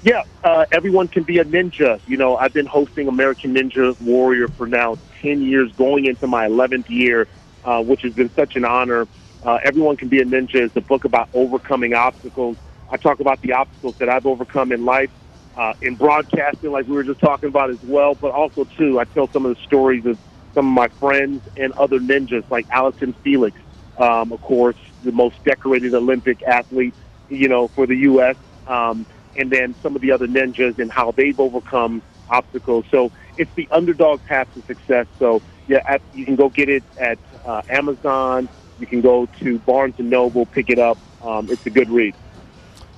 [0.02, 2.00] Yeah, uh, everyone can be a ninja.
[2.08, 6.48] You know, I've been hosting American Ninja Warrior for now 10 years, going into my
[6.48, 7.28] 11th year,
[7.64, 9.06] uh, which has been such an honor.
[9.42, 12.56] Uh, everyone can be a ninja is a book about overcoming obstacles.
[12.88, 15.10] I talk about the obstacles that I've overcome in life,
[15.56, 19.04] uh, in broadcasting, like we were just talking about as well, but also, too, I
[19.04, 20.18] tell some of the stories of
[20.54, 23.58] some of my friends and other ninjas, like Allyson Felix,
[24.00, 26.94] um, of course, the most decorated Olympic athlete,
[27.28, 31.12] you know, for the U.S., um, and then some of the other ninjas and how
[31.16, 32.84] they've overcome obstacles.
[32.90, 35.06] So it's the underdog path to success.
[35.18, 38.48] So yeah, at, you can go get it at uh, Amazon.
[38.82, 40.98] You can go to Barnes and Noble, pick it up.
[41.22, 42.16] Um, it's a good read.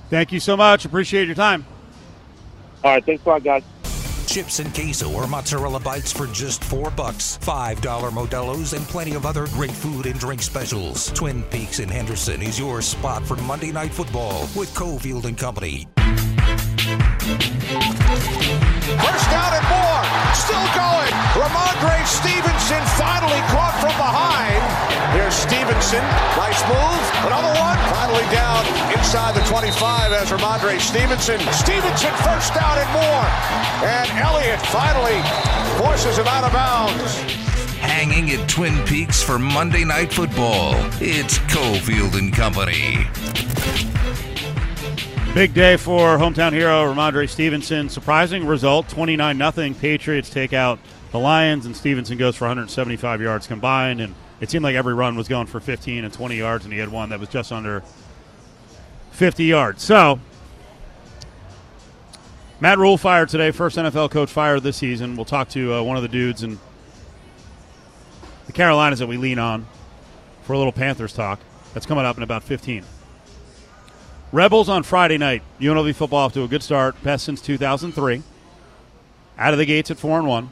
[0.09, 0.83] Thank you so much.
[0.83, 1.63] Appreciate your time.
[2.83, 3.61] All right, thanks a lot, guys.
[4.25, 7.37] Chips and queso or mozzarella bites for just four bucks.
[7.37, 11.11] Five dollar Modelo's and plenty of other great food and drink specials.
[11.11, 15.87] Twin Peaks in Henderson is your spot for Monday Night Football with Cofield and Company.
[18.97, 19.84] First down and more.
[20.35, 21.13] Still going.
[21.39, 24.59] Rhamondre Stevenson finally caught from behind.
[25.15, 26.03] Here's Stevenson.
[26.35, 27.03] Nice move.
[27.23, 27.79] Another one.
[27.87, 31.39] Finally down inside the 25 as Rhamondre Stevenson.
[31.55, 33.25] Stevenson first down and more.
[33.87, 35.23] And Elliott finally
[35.79, 37.15] forces him out of bounds.
[37.79, 40.73] Hanging at Twin Peaks for Monday Night Football.
[40.99, 43.07] It's Cofield and Company.
[45.35, 47.89] Big day for hometown hero Rhamondre Stevenson.
[47.89, 49.73] Surprising result 29 0.
[49.73, 50.79] Patriots take out
[51.11, 53.99] the Lions, and Stevenson goes for 175 yards combined.
[53.99, 56.79] And it seemed like every run was going for 15 and 20 yards, and he
[56.79, 57.83] had one that was just under
[59.11, 59.83] 50 yards.
[59.83, 60.21] So,
[62.61, 65.17] Matt Rhule fired today, first NFL coach fired this season.
[65.17, 66.57] We'll talk to uh, one of the dudes in
[68.45, 69.67] the Carolinas that we lean on
[70.43, 71.41] for a little Panthers talk.
[71.73, 72.85] That's coming up in about 15.
[74.35, 75.43] Rebels on Friday night.
[75.61, 78.21] UNLV football off to a good start, best since 2003.
[79.37, 80.49] Out of the gates at 4 and 1.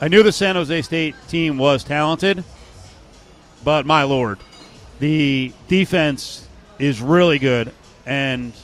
[0.00, 2.42] I knew the San Jose State team was talented,
[3.64, 4.38] but my lord,
[4.98, 6.48] the defense
[6.78, 7.74] is really good.
[8.06, 8.54] And,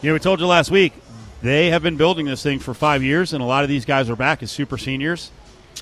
[0.00, 0.94] you know, we told you last week,
[1.42, 4.08] they have been building this thing for five years, and a lot of these guys
[4.08, 5.30] are back as super seniors.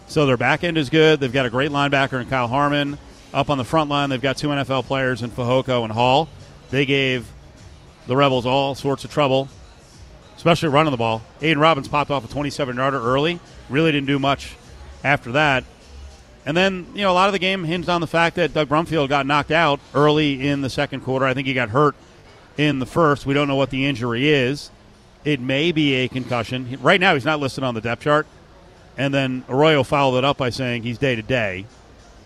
[0.09, 1.21] So their back end is good.
[1.21, 2.99] They've got a great linebacker in Kyle Harmon.
[3.33, 6.29] Up on the front line, they've got two NFL players in Fehoko and Hall.
[6.71, 7.31] They gave
[8.07, 9.49] the Rebels all sorts of trouble,
[10.37, 11.23] especially running the ball.
[11.43, 14.57] Aidan Robbins popped off a 27 yarder early, really didn't do much
[15.05, 15.65] after that.
[16.47, 18.69] And then, you know, a lot of the game hinged on the fact that Doug
[18.69, 21.27] Brumfield got knocked out early in the second quarter.
[21.27, 21.95] I think he got hurt
[22.57, 23.27] in the first.
[23.27, 24.71] We don't know what the injury is.
[25.25, 26.79] It may be a concussion.
[26.81, 28.27] Right now, he's not listed on the depth chart.
[28.97, 31.67] And then Arroyo followed it up by saying he's day to day.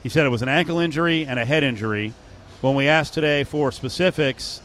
[0.02, 2.14] He said it was an ankle injury and a head injury.
[2.64, 4.62] When we asked today for specifics,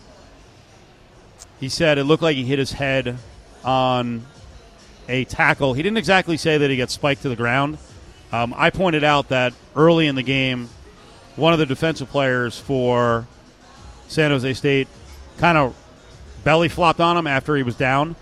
[1.59, 3.17] he said it looked like he hit his head
[3.62, 4.25] on
[5.09, 5.73] a tackle.
[5.73, 7.77] He didn't exactly say that he got spiked to the ground.
[8.31, 10.69] Um, I pointed out that early in the game,
[11.35, 13.27] one of the defensive players for
[14.07, 14.88] San Jose State
[15.38, 15.75] kind of
[16.45, 18.15] belly flopped on him after he was down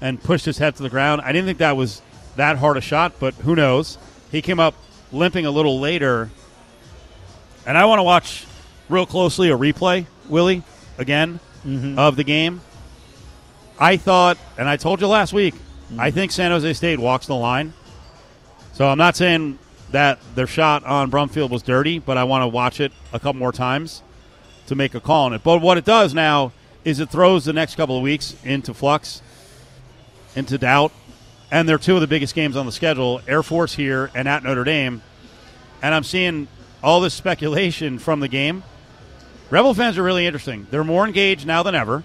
[0.00, 1.22] and pushed his head to the ground.
[1.24, 2.02] I didn't think that was
[2.34, 3.96] that hard a shot, but who knows?
[4.32, 4.74] He came up
[5.12, 6.30] limping a little later.
[7.64, 8.46] And I want to watch
[8.90, 10.62] real closely a replay, Willie,
[10.98, 11.98] again, mm-hmm.
[11.98, 12.60] of the game.
[13.78, 16.00] I thought, and I told you last week, mm-hmm.
[16.00, 17.72] I think San Jose State walks the line.
[18.72, 19.58] So I'm not saying
[19.90, 23.38] that their shot on Brumfield was dirty, but I want to watch it a couple
[23.38, 24.02] more times
[24.66, 25.42] to make a call on it.
[25.42, 26.52] But what it does now
[26.84, 29.22] is it throws the next couple of weeks into flux,
[30.36, 30.92] into doubt.
[31.50, 34.44] And they're two of the biggest games on the schedule Air Force here and at
[34.44, 35.02] Notre Dame.
[35.82, 36.46] And I'm seeing
[36.82, 38.62] all this speculation from the game.
[39.50, 40.66] Rebel fans are really interesting.
[40.70, 42.04] They're more engaged now than ever.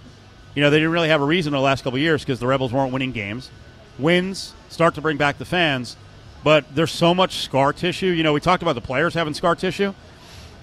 [0.55, 2.47] You know, they didn't really have a reason in the last couple years because the
[2.47, 3.51] Rebels weren't winning games.
[3.99, 5.95] Wins start to bring back the fans,
[6.43, 8.07] but there's so much scar tissue.
[8.07, 9.93] You know, we talked about the players having scar tissue.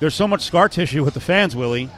[0.01, 1.89] There's so much scar tissue with the fans, Willie,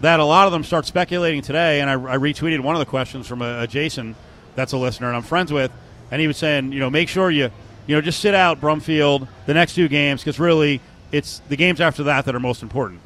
[0.00, 1.80] that a lot of them start speculating today.
[1.80, 4.16] And I, I retweeted one of the questions from a, a Jason,
[4.54, 5.70] that's a listener, and I'm friends with,
[6.10, 7.50] and he was saying, you know, make sure you,
[7.86, 11.80] you know, just sit out Brumfield the next two games because really it's the games
[11.80, 13.00] after that that are most important.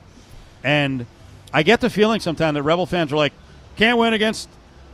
[0.62, 1.06] And
[1.52, 3.32] I get the feeling sometimes that Rebel fans are like,
[3.76, 4.48] can't win against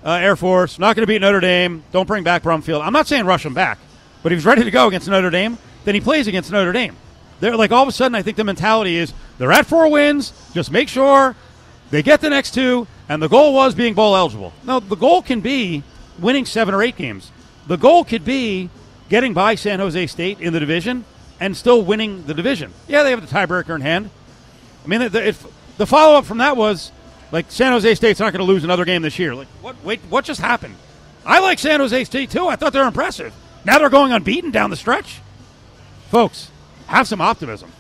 [0.05, 2.85] uh, Air Force, not going to beat Notre Dame, don't bring back Brumfield.
[2.85, 3.79] I'm not saying rush him back,
[4.23, 6.97] but if he's ready to go against Notre Dame, then he plays against Notre Dame.
[7.41, 10.33] They're like all of a sudden, I think the mentality is they're at four wins,
[10.55, 11.35] just make sure
[11.91, 14.53] they get the next two, and the goal was being bowl eligible.
[14.65, 15.83] Now, the goal can be
[16.19, 17.31] winning seven or eight games.
[17.67, 18.71] The goal could be
[19.09, 21.05] getting by San Jose State in the division
[21.41, 22.73] and still winning the division.
[22.89, 24.11] Yeah, they have the tiebreaker in hand.
[24.85, 25.47] I mean, if,
[25.83, 26.93] the follow up from that was
[27.33, 29.35] like San Jose State's not going to lose another game this year.
[29.35, 29.75] Like, what?
[29.83, 30.77] Wait, what just happened?
[31.27, 32.47] I like San Jose State too.
[32.47, 33.35] I thought they were impressive.
[33.65, 35.21] Now they're going unbeaten down the stretch.
[36.09, 36.53] Folks,
[36.87, 37.73] have some optimism.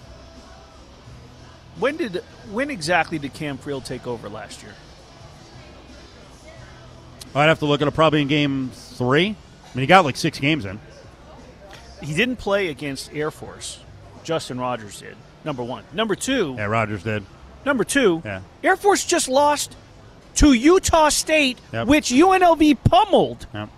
[1.78, 2.16] When did
[2.50, 4.74] when exactly did Cam Friel take over last year?
[7.36, 9.26] I'd have to look at it probably in game three.
[9.26, 10.80] I mean, he got like six games in.
[12.02, 13.78] He didn't play against Air Force.
[14.24, 15.16] Justin Rogers did.
[15.44, 15.84] Number one.
[15.92, 16.56] Number two.
[16.58, 17.24] Yeah, Rogers did.
[17.64, 18.22] Number two.
[18.24, 18.40] Yeah.
[18.62, 19.76] Air Force just lost
[20.36, 21.86] to Utah State, Yep.
[21.86, 23.46] which UNLV pummeled.
[23.54, 23.68] Yep.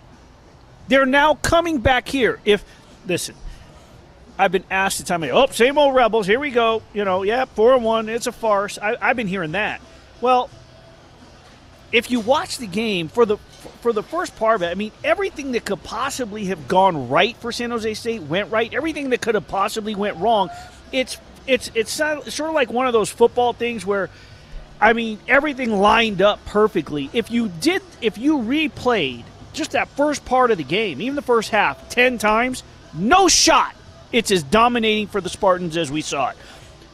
[0.87, 2.39] They're now coming back here.
[2.45, 2.63] If
[3.07, 3.35] listen,
[4.37, 6.27] I've been asked to tell me, oh, same old rebels.
[6.27, 6.81] Here we go.
[6.93, 8.09] You know, yeah, four and one.
[8.09, 8.77] It's a farce.
[8.81, 9.81] I, I've been hearing that.
[10.21, 10.49] Well,
[11.91, 13.37] if you watch the game for the
[13.81, 17.35] for the first part of it, I mean, everything that could possibly have gone right
[17.37, 18.71] for San Jose State went right.
[18.73, 20.49] Everything that could have possibly went wrong,
[20.91, 24.09] it's it's it's sort of like one of those football things where,
[24.79, 27.09] I mean, everything lined up perfectly.
[27.13, 31.21] If you did, if you replayed just that first part of the game, even the
[31.21, 33.75] first half, ten times, no shot.
[34.11, 36.37] It's as dominating for the Spartans as we saw it.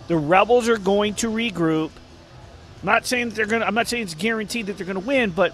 [0.08, 1.92] The Rebels are going to regroup.
[2.82, 5.08] I'm not saying that they're to I'm not saying it's guaranteed that they're going to
[5.08, 5.54] win, but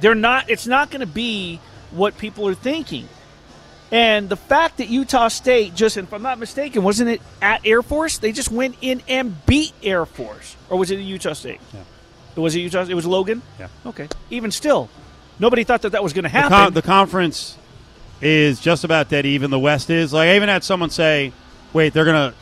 [0.00, 1.60] they're not it's not going to be
[1.90, 3.08] what people are thinking.
[3.92, 7.82] And the fact that Utah State just if I'm not mistaken, wasn't it at Air
[7.82, 8.18] Force?
[8.18, 10.56] They just went in and beat Air Force.
[10.68, 11.60] Or was it Utah State?
[11.74, 11.80] Yeah.
[12.36, 13.42] Was it Utah It was Logan?
[13.58, 13.66] Yeah.
[13.86, 14.08] Okay.
[14.30, 14.88] Even still,
[15.40, 16.50] nobody thought that that was going to The, happen.
[16.50, 17.58] con- the conference
[18.22, 19.50] is just about dead even.
[19.50, 20.12] The West is.
[20.12, 21.32] Like I even had someone say,
[21.72, 22.32] "Wait, they're gonna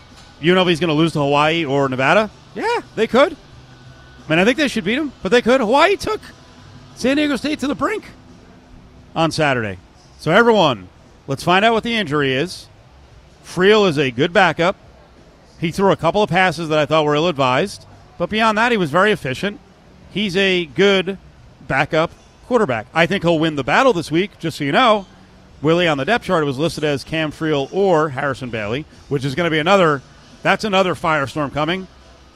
[0.43, 3.33] UNLV's gonna lose to Hawaii or Nevada." Yeah, they could.
[3.35, 5.61] I mean, I think they should beat them, but they could.
[5.61, 6.21] Hawaii took
[6.97, 8.05] San Diego State to the brink
[9.17, 9.79] on Saturday.
[10.19, 10.89] So everyone,
[11.29, 12.67] let's find out what the injury is.
[13.45, 14.75] Friel is a good backup.
[15.61, 17.87] He threw a couple of passes that I thought were ill advised,
[18.17, 19.61] but beyond that, he was very efficient.
[20.11, 21.19] He's a good
[21.69, 22.11] backup
[22.47, 22.87] quarterback.
[22.95, 25.07] I think he'll win the battle this week, just so you know.
[25.61, 29.35] Willie on the depth chart was listed as Cam Friel or Harrison Bailey, which is
[29.35, 30.03] going to be another.
[30.43, 31.89] That's another firestorm coming,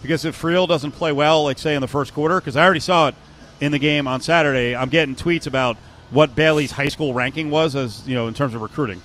[0.03, 2.81] because if Friel doesn't play well, like say in the first quarter, because I already
[2.81, 3.15] saw it
[3.61, 5.77] in the game on Saturday, I'm getting tweets about
[6.13, 9.03] what Bailey's high school ranking was as you know in terms of recruiting.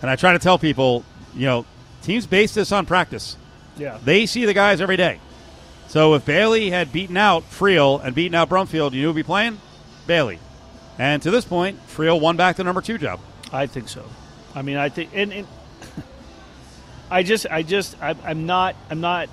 [0.00, 1.04] And I try to tell people,
[1.34, 1.66] you know,
[2.02, 3.36] teams base this on practice.
[3.76, 3.98] yeah.
[4.04, 5.20] They see the guys every day.
[5.88, 9.22] So if Bailey had beaten out Friel and beaten out Brumfield, you knew who'd be
[9.22, 9.60] playing?
[10.06, 10.38] Bailey.
[10.98, 13.20] And to this point, Friel won back the number two job.
[13.52, 14.04] I think so.
[14.54, 15.46] I mean, I think, and, and
[17.10, 19.28] I just, I just, I, I'm not, I'm not.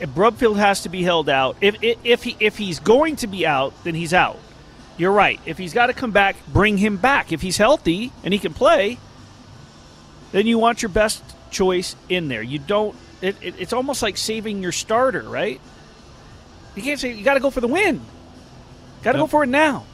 [0.00, 1.56] If Brumfield has to be held out.
[1.60, 4.38] If if he if he's going to be out, then he's out.
[5.02, 5.40] You're right.
[5.46, 7.32] If he's got to come back, bring him back.
[7.32, 8.98] If he's healthy and he can play,
[10.30, 12.40] then you want your best choice in there.
[12.40, 12.94] You don't.
[13.20, 15.60] It, it, it's almost like saving your starter, right?
[16.76, 18.00] You can't say you got to go for the win.
[19.02, 19.22] Got to Yep.
[19.24, 19.86] go for it now.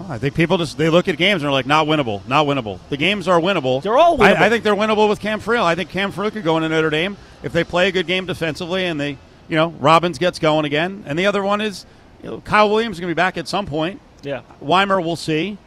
[0.00, 2.46] Oh, I think people just they look at games and are like, not winnable, not
[2.46, 2.78] winnable.
[2.88, 3.82] The games are winnable.
[3.82, 4.38] They're all winnable.
[4.38, 5.62] I, I think they're winnable with Cam Friel.
[5.64, 8.24] I think Cam Friel could go into Notre Dame if they play a good game
[8.24, 11.04] defensively and they, you know, Robbins gets going again.
[11.06, 11.84] And the other one is,
[12.22, 14.00] you know, Kyle Williams is going to be back at some point.
[14.24, 14.42] Yeah.
[14.60, 15.58] Weimer, we'll see.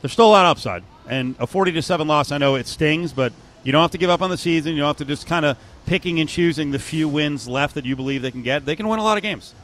[0.00, 2.30] There's still a lot of upside, and a 40 to seven loss.
[2.30, 3.32] I know it stings, but
[3.64, 4.74] you don't have to give up on the season.
[4.74, 7.84] You don't have to just kind of picking and choosing the few wins left that
[7.84, 8.64] you believe they can get.
[8.64, 9.54] They can win a lot of games.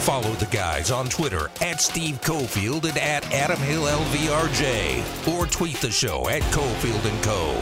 [0.00, 5.28] Follow the guys on Twitter at Steve Cofield and at Adam Hill LVRJ.
[5.28, 7.54] Or tweet the show at Cofield and Co.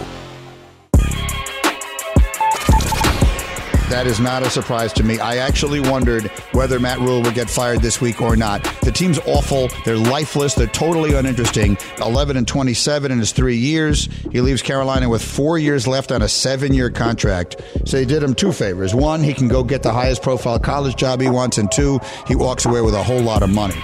[3.91, 5.19] That is not a surprise to me.
[5.19, 8.63] I actually wondered whether Matt Rhule would get fired this week or not.
[8.83, 9.69] The team's awful.
[9.87, 10.55] They're lifeless.
[10.55, 11.79] They're totally uninteresting.
[11.99, 14.11] 11 and 27 in his three years.
[14.31, 17.63] He leaves Carolina with four years left on a seven year contract.
[17.87, 18.95] So he did him two favors.
[18.95, 21.57] One, he can go get the highest profile college job he wants.
[21.57, 23.83] And two, he walks away with a whole lot of money.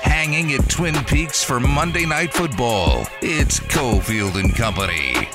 [0.00, 3.06] Hanging at Twin Peaks for Monday Night Football.
[3.20, 5.28] It's Cofield and Company.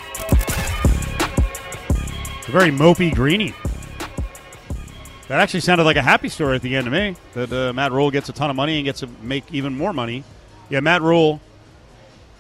[2.48, 3.54] A very mopey greenie.
[5.32, 7.16] That actually sounded like a happy story at the end to me.
[7.36, 9.94] That uh, Matt Rhule gets a ton of money and gets to make even more
[9.94, 10.26] money.
[10.70, 11.40] Yeah, Matt Rhule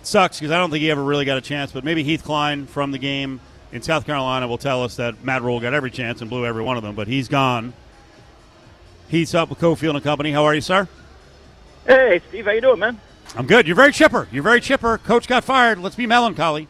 [0.03, 1.71] sucks because I don't think he ever really got a chance.
[1.71, 3.39] But maybe Heath Cline from the game
[3.71, 6.63] in South Carolina will tell us that Matt Rhule got every chance and blew every
[6.63, 6.93] one of them.
[6.93, 7.71] But he's gone.
[9.07, 10.33] Heath's up with Cofield and Company.
[10.33, 10.89] How are you, sir?
[11.87, 12.99] Hey, Steve, how you doing, man?
[13.37, 13.67] I'm good.
[13.67, 14.27] You're very chipper.
[14.33, 14.97] You're very chipper.
[14.97, 15.79] Coach got fired.
[15.79, 16.67] Let's be melancholy.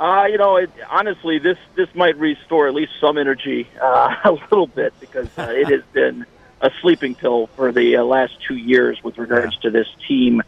[0.00, 4.32] Uh, you know, it, honestly, this this might restore at least some energy uh, a
[4.32, 6.24] little bit because uh, it has been
[6.62, 10.42] a sleeping pill for the uh, last two years with regards to this team.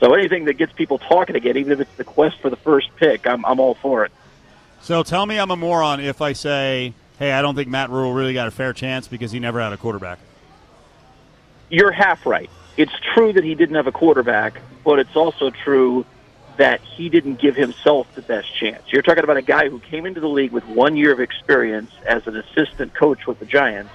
[0.00, 2.88] So anything that gets people talking again, even if it's the quest for the first
[2.96, 4.10] pick, I'm I'm all for it.
[4.82, 8.12] So tell me I'm a moron if I say, hey, I don't think Matt Rhule
[8.12, 10.18] really got a fair chance because he never had a quarterback.
[11.68, 12.50] You're half right.
[12.76, 16.04] It's true that he didn't have a quarterback, but it's also true
[16.58, 18.82] that he didn't give himself the best chance.
[18.88, 21.90] You're talking about a guy who came into the league with one year of experience
[22.04, 23.92] as an assistant coach with the Giants,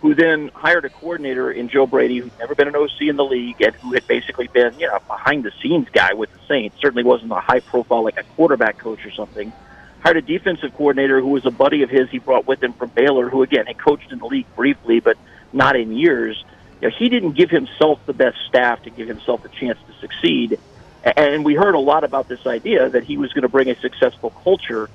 [0.00, 3.24] who then hired a coordinator in Joe Brady, who'd never been an OC in the
[3.24, 6.38] league and who had basically been, you know, a behind the scenes guy with the
[6.46, 6.80] Saints.
[6.80, 9.52] Certainly wasn't a high profile like a quarterback coach or something.
[10.04, 12.90] Hired a defensive coordinator who was a buddy of his he brought with him from
[12.90, 15.18] Baylor, who again had coached in the league briefly, but
[15.52, 16.44] not in years.
[16.80, 20.00] You know, he didn't give himself the best staff to give himself a chance to
[20.00, 20.60] succeed.
[21.04, 23.78] And we heard a lot about this idea that he was going to bring a
[23.80, 24.90] successful culture.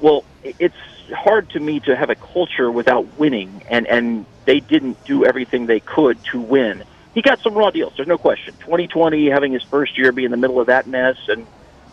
[0.00, 0.76] Well, it's
[1.12, 5.66] hard to me to have a culture without winning, and, and they didn't do everything
[5.66, 6.84] they could to win.
[7.14, 8.54] He got some raw deals, there's no question.
[8.60, 11.46] 2020, having his first year be in the middle of that mess and,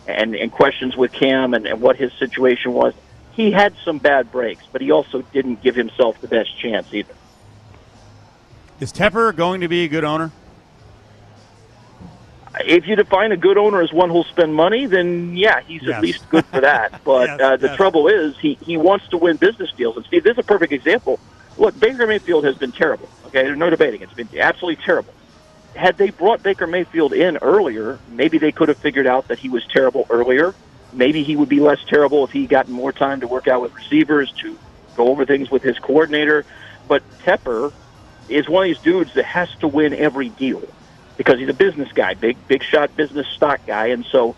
[0.06, 2.94] and, and questions with Cam and, and what his situation was,
[3.32, 7.14] he had some bad breaks, but he also didn't give himself the best chance either.
[8.78, 10.30] Is Tepper going to be a good owner?
[12.64, 15.96] If you define a good owner as one who'll spend money, then yeah, he's Yes.
[15.96, 17.00] at least good for that.
[17.04, 17.76] But Yes, uh, the yes.
[17.76, 19.96] trouble is, he he wants to win business deals.
[19.96, 21.18] And Steve, this is a perfect example.
[21.58, 23.08] Look, Baker Mayfield has been terrible.
[23.26, 24.02] Okay, there's no debating.
[24.02, 25.12] It's been absolutely terrible.
[25.74, 29.48] Had they brought Baker Mayfield in earlier, maybe they could have figured out that he
[29.48, 30.54] was terrible earlier.
[30.92, 33.74] Maybe he would be less terrible if he got more time to work out with
[33.74, 34.58] receivers, to
[34.96, 36.46] go over things with his coordinator.
[36.88, 37.72] But Tepper
[38.28, 40.62] is one of these dudes that has to win every deal
[41.16, 44.36] because he's a business guy, big big shot business stock guy, and so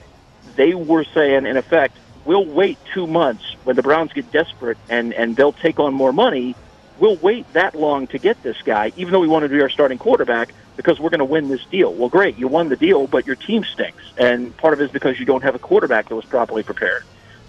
[0.56, 5.12] they were saying, in effect, we'll wait two months when the Browns get desperate and
[5.14, 6.54] and they'll take on more money.
[6.98, 9.68] We'll wait that long to get this guy, even though we want to be our
[9.68, 11.94] starting quarterback, because we're going to win this deal.
[11.94, 14.90] Well, great, you won the deal, but your team stinks, and part of it is
[14.90, 17.04] because you don't have a quarterback that was properly prepared.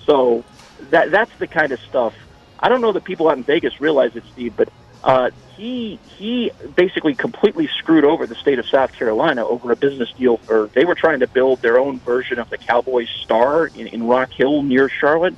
[0.05, 0.43] So
[0.91, 2.13] that that's the kind of stuff.
[2.59, 4.69] I don't know that people out in Vegas realize it, Steve, but
[5.03, 10.11] uh, he he basically completely screwed over the state of South Carolina over a business
[10.13, 10.37] deal
[10.73, 14.31] they were trying to build their own version of the Cowboys star in, in Rock
[14.31, 15.35] Hill near Charlotte,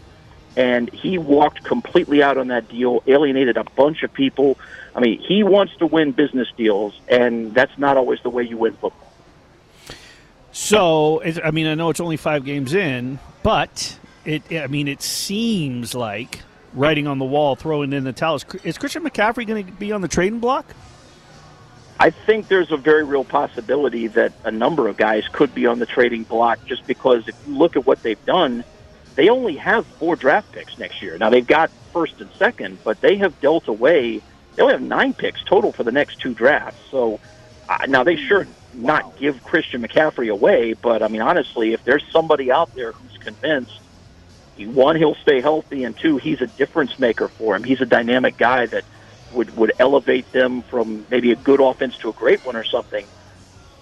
[0.56, 4.58] and he walked completely out on that deal, alienated a bunch of people.
[4.96, 8.58] I mean, he wants to win business deals, and that's not always the way you
[8.58, 9.12] win football.
[10.52, 14.44] So, I mean, I know it's only five games in, but it.
[14.52, 16.42] I mean, it seems like
[16.74, 18.36] writing on the wall, throwing in the towel.
[18.36, 20.66] Is, is Christian McCaffrey going to be on the trading block?
[22.00, 25.78] I think there's a very real possibility that a number of guys could be on
[25.78, 28.64] the trading block just because if you look at what they've done,
[29.16, 31.18] they only have four draft picks next year.
[31.18, 34.22] Now they've got first and second, but they have dealt away.
[34.56, 36.82] They only have nine picks total for the next two drafts.
[36.90, 37.20] So
[37.70, 42.04] uh, now they sure not give Christian McCaffrey away, but I mean honestly, if there's
[42.12, 43.81] somebody out there who's convinced
[44.58, 47.64] one he'll stay healthy, and two he's a difference maker for him.
[47.64, 48.84] He's a dynamic guy that
[49.34, 53.06] would would elevate them from maybe a good offense to a great one or something.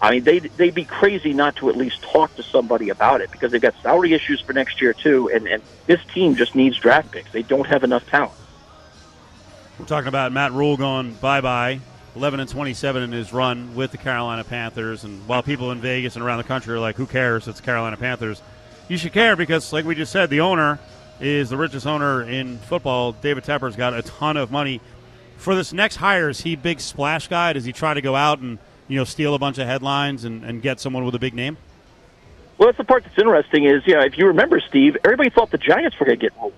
[0.01, 3.31] I mean, they they'd be crazy not to at least talk to somebody about it
[3.31, 6.77] because they've got salary issues for next year too, and and this team just needs
[6.77, 7.31] draft picks.
[7.31, 8.33] They don't have enough talent.
[9.77, 11.81] We're talking about Matt Rhule going bye bye.
[12.15, 15.03] 11 and 27 in his run with the Carolina Panthers.
[15.03, 17.47] And while people in Vegas and around the country are like, who cares?
[17.47, 18.41] It's Carolina Panthers.
[18.89, 20.79] You should care because, like we just said, the owner
[21.21, 23.11] is the richest owner in football.
[23.11, 24.81] David Tepper's got a ton of money.
[25.37, 27.53] For this next hire, is he big splash guy?
[27.53, 30.43] Does he try to go out and you know steal a bunch of headlines and,
[30.43, 31.57] and get someone with a big name?
[32.57, 35.59] Well, that's the part that's interesting is, yeah, if you remember, Steve, everybody thought the
[35.59, 36.51] Giants were going to get Rhule.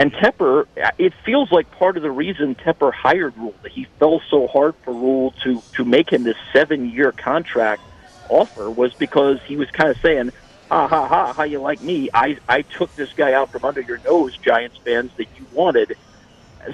[0.00, 0.66] And Tepper,
[0.98, 4.74] it feels like part of the reason Tepper hired Rhule that he fell so hard
[4.84, 7.82] for Rhule to, to make him this seven year contract
[8.28, 10.32] offer was because he was kind of saying,
[10.68, 12.10] ha ha ha, how you like me?
[12.12, 15.96] I, I took this guy out from under your nose, Giants fans, that you wanted.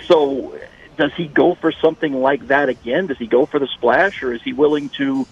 [0.07, 0.59] So
[0.97, 3.07] does he go for something like that again?
[3.07, 5.27] Does he go for the splash, or is he willing to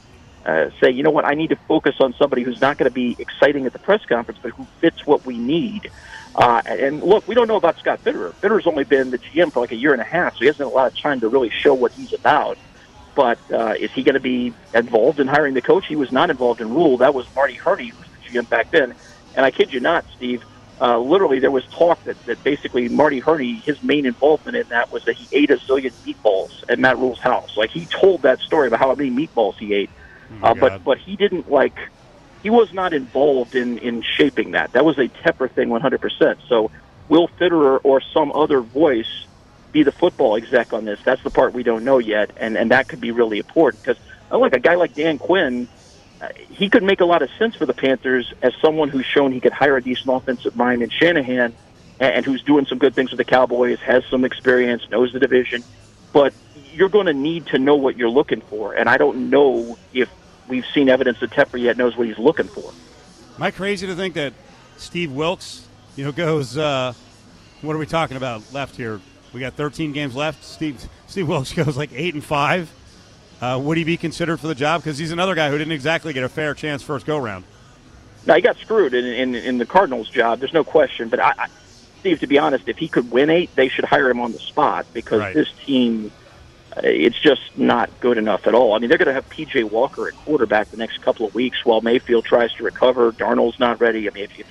[0.45, 2.95] uh, say, you know what, I need to focus on somebody who's not going to
[2.95, 5.91] be exciting at the press conference, but who fits what we need?
[6.35, 8.33] Uh, and look, we don't know about Scott Fitterer.
[8.35, 10.67] Fitterer's only been the GM for like a year and a half, so he hasn't
[10.67, 12.59] had a lot of time to really show what he's about.
[13.15, 15.87] But uh, is he going to be involved in hiring the coach?
[15.87, 16.97] He was not involved in Rhule.
[16.97, 18.03] That was Marty Hurney, who
[18.33, 18.95] GM back then.
[19.35, 20.41] And I kid you not, Steve,
[20.81, 24.91] uh, literally there was talk that, that basically Marty Hurney, his main involvement in that
[24.91, 27.51] was that he ate a zillion meatballs at Matt Rhule's house.
[27.57, 29.91] Like he told that story about how many meatballs he ate.
[30.43, 31.75] Oh uh, but but he didn't like
[32.43, 34.73] he was not involved in in shaping that.
[34.73, 36.37] That was a Tepper thing, 100%.
[36.49, 36.71] So
[37.09, 39.07] will Fitterer or some other voice
[39.73, 40.99] be the football exec on this?
[41.05, 44.01] That's the part we don't know yet, and and that could be really important because
[44.31, 45.69] like a guy like Dan Quinn.
[46.51, 49.41] He could make a lot of sense for the Panthers as someone who's shown he
[49.41, 51.55] could hire a decent offensive mind in Shanahan,
[52.01, 55.21] and, and who's doing some good things with the Cowboys, has some experience, knows the
[55.21, 55.65] division.
[56.13, 56.35] But
[56.73, 60.09] you're going to need to know what you're looking for, and I don't know if
[60.49, 62.73] we've seen evidence that Tepper yet knows what he's looking for.
[63.37, 64.33] Am I crazy to think that
[64.77, 65.67] Steve Wilks,
[65.97, 66.57] you know, goes?
[66.57, 66.93] Uh,
[67.63, 69.01] what are we talking about left here?
[69.33, 70.45] We got 13 games left.
[70.45, 72.71] Steve Steve Wilks goes like eight and five.
[73.43, 74.81] Uh, would he be considered for the job?
[74.83, 77.45] Because he's another guy who didn't exactly get a fair chance first go round.
[78.25, 80.39] Now he got screwed in, in in the Cardinals' job.
[80.39, 81.09] There's no question.
[81.09, 81.49] But I, I,
[81.99, 84.39] Steve, to be honest, if he could win eight, they should hire him on the
[84.39, 85.35] spot because Right.
[85.35, 86.13] this team,
[86.77, 88.75] uh, it's just not good enough at all.
[88.75, 89.65] I mean, they're going to have P.J.
[89.65, 93.11] Walker at quarterback the next couple of weeks while Mayfield tries to recover.
[93.11, 94.09] Darnold's not ready.
[94.09, 94.45] I mean, if you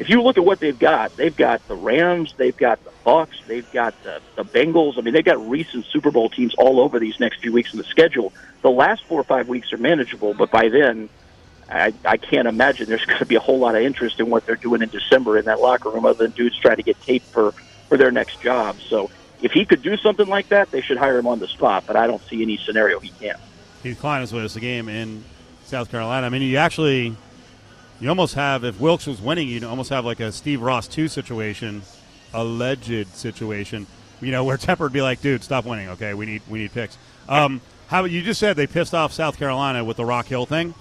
[0.00, 3.36] if you look at what they've got, they've got the Rams, they've got the Bucks,
[3.46, 4.96] they've got the, the Bengals.
[4.96, 7.78] I mean, they've got recent Super Bowl teams all over these next few weeks in
[7.78, 8.32] the schedule.
[8.62, 11.10] The last four or five weeks are manageable, but by then,
[11.68, 14.46] I, I can't imagine there's going to be a whole lot of interest in what
[14.46, 17.22] they're doing in December in that locker room, other than dudes trying to get tape
[17.22, 17.52] for
[17.88, 18.76] for their next job.
[18.88, 19.10] So,
[19.42, 21.84] if he could do something like that, they should hire him on the spot.
[21.86, 23.40] But I don't see any scenario he can't.
[23.82, 24.54] Heath Cline with us.
[24.54, 25.24] The game in
[25.64, 26.26] South Carolina.
[26.26, 27.16] I mean, you actually,
[28.00, 31.06] you almost have if Wilks was winning, you'd almost have like a Steve Ross two
[31.06, 31.82] situation,
[32.32, 33.86] alleged situation.
[34.20, 35.88] You know, where Tepper would be like, "Dude, stop winning.
[35.90, 36.98] Okay, we need we need picks."
[37.28, 40.74] Um, how you just said they pissed off South Carolina with the Rock Hill thing.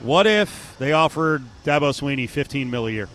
[0.00, 3.08] What if they offered Dabo Swinney fifteen mil a year?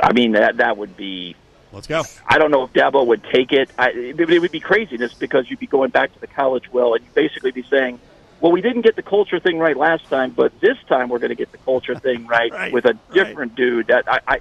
[0.00, 1.36] I mean, that that would be.
[1.72, 2.02] Let's go.
[2.26, 3.70] I don't know if Dabo would take it.
[3.78, 6.94] I, it, it would be craziness because you'd be going back to the college well,
[6.94, 7.98] and you'd basically be saying,
[8.42, 11.30] "Well, we didn't get the culture thing right last time, but this time we're going
[11.30, 14.40] to get the culture thing right, Right, with a different dude." That I, I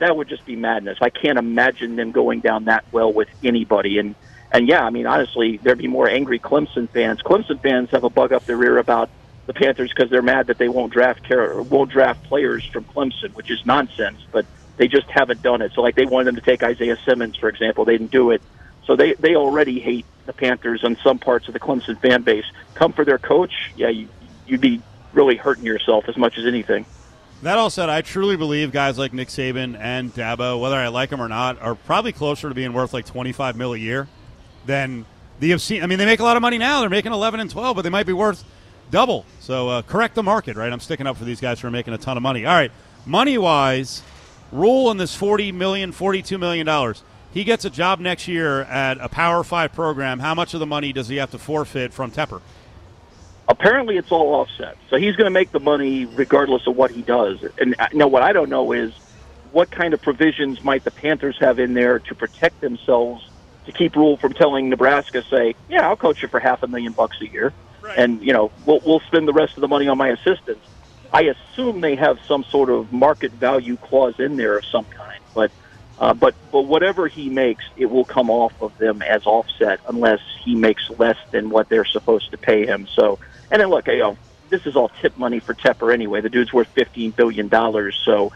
[0.00, 0.98] that would just be madness.
[1.00, 3.98] I can't imagine them going down that well with anybody.
[3.98, 4.14] And
[4.50, 7.22] and yeah, I mean, honestly, there'd be more angry Clemson fans.
[7.22, 9.08] Clemson fans have a bug up their rear about
[9.46, 13.32] the Panthers because they're mad that they won't draft care, won't draft players from Clemson,
[13.34, 14.18] which is nonsense.
[14.32, 15.72] But they just haven't done it.
[15.74, 18.42] So like they wanted them to take Isaiah Simmons, for example, they didn't do it.
[18.90, 22.44] So they they already hate the Panthers and some parts of the Clemson fan base.
[22.74, 24.08] Come for their coach, yeah, you,
[24.48, 24.82] you'd be
[25.12, 26.84] really hurting yourself as much as anything.
[27.42, 31.10] That all said, I truly believe guys like Nick Saban and Dabo, whether I like
[31.10, 34.08] them or not, are probably closer to being worth like twenty five mil a year
[34.66, 35.06] than
[35.38, 35.84] the obscene.
[35.84, 37.82] I mean, they make a lot of money now; they're making eleven and twelve, but
[37.82, 38.42] they might be worth
[38.90, 39.24] double.
[39.38, 40.72] So uh, correct the market, right?
[40.72, 42.44] I'm sticking up for these guys who are making a ton of money.
[42.44, 42.72] All right,
[43.06, 44.02] money wise,
[44.50, 47.04] Rhule in this forty million, forty two million dollars.
[47.32, 50.18] He gets a job next year at a Power Five program.
[50.18, 52.40] How much of the money does he have to forfeit from Tepper?
[53.48, 57.02] Apparently, it's all offset, so he's going to make the money regardless of what he
[57.02, 57.44] does.
[57.58, 58.92] And uh, now, what I don't know is
[59.52, 63.28] what kind of provisions might the Panthers have in there to protect themselves
[63.66, 66.92] to keep Rhule from telling Nebraska, say, "Yeah, I'll coach you for half a million
[66.92, 67.52] bucks a year,
[67.96, 70.66] and you know we'll we'll spend the rest of the money on my assistants."
[71.12, 75.20] I assume they have some sort of market value clause in there of some kind,
[75.34, 75.50] but
[76.00, 80.20] uh, but but whatever he makes, it will come off of them as offset unless
[80.42, 82.86] he makes less than what they're supposed to pay him.
[82.86, 83.18] So,
[83.50, 84.16] and then look, you know,
[84.48, 86.20] this is all tip money for Tepper anyway.
[86.22, 88.32] The dude's worth fifteen billion dollars, so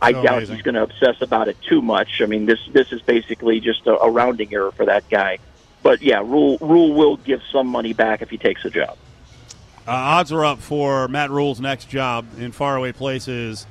[0.00, 0.54] I So doubt amazing.
[0.54, 2.20] he's going to obsess about it too much.
[2.22, 5.38] I mean, this this is basically just a, a rounding error for that guy.
[5.82, 8.96] But yeah, Rhule Rhule will give some money back if he takes a job.
[9.86, 13.66] Uh, odds are up for Matt Rhule's next job in faraway places.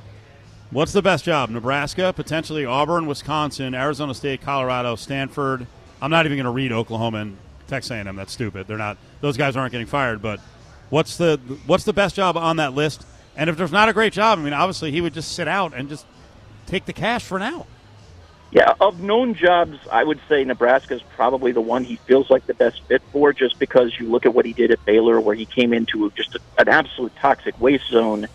[0.69, 1.49] What's the best job?
[1.49, 5.65] Nebraska, potentially Auburn, Wisconsin, Arizona State, Colorado, Stanford.
[6.01, 7.37] I'm not even going to read Oklahoma and
[7.67, 8.15] Texas A&M.
[8.17, 8.67] That's stupid.
[8.67, 10.21] They're not; those guys aren't getting fired.
[10.21, 10.41] But
[10.89, 13.05] what's the what's the best job on that list?
[13.37, 15.73] And if there's not a great job, I mean, obviously he would just sit out
[15.73, 16.05] and just
[16.65, 17.65] take the cash for now.
[18.51, 22.45] Yeah, of known jobs, I would say Nebraska is probably the one he feels like
[22.45, 25.35] the best fit for, just because you look at what he did at Baylor, where
[25.35, 28.27] he came into just an absolute toxic waste zone,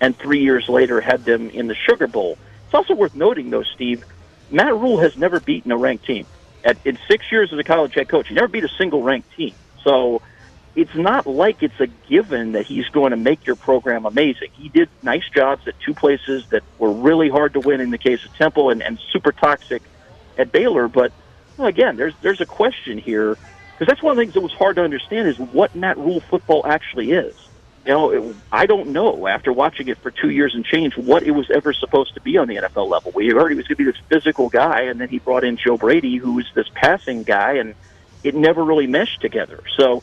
[0.00, 2.38] and three years later had them in the Sugar Bowl.
[2.64, 4.04] It's also worth noting, though, Steve,
[4.50, 6.26] Matt Rhule has never beaten a ranked team.
[6.64, 9.34] At, in six years as a college head coach, he never beat a single ranked
[9.36, 9.54] team.
[9.84, 10.20] So
[10.74, 14.50] it's not like it's a given that he's going to make your program amazing.
[14.52, 17.98] He did nice jobs at two places that were really hard to win in the
[17.98, 19.82] case of Temple and, and super toxic
[20.36, 20.86] at Baylor.
[20.88, 21.12] But
[21.56, 23.38] well, again, there's there's a question here
[23.72, 26.20] because that's one of the things that was hard to understand is what Matt Rhule
[26.20, 27.34] football actually is.
[27.86, 31.22] You know, it, I don't know after watching it for two years and change what
[31.22, 33.12] it was ever supposed to be on the NFL level.
[33.14, 35.56] We heard he was going to be this physical guy, and then he brought in
[35.56, 37.76] Joe Brady, who was this passing guy, and
[38.24, 39.62] it never really meshed together.
[39.76, 40.02] So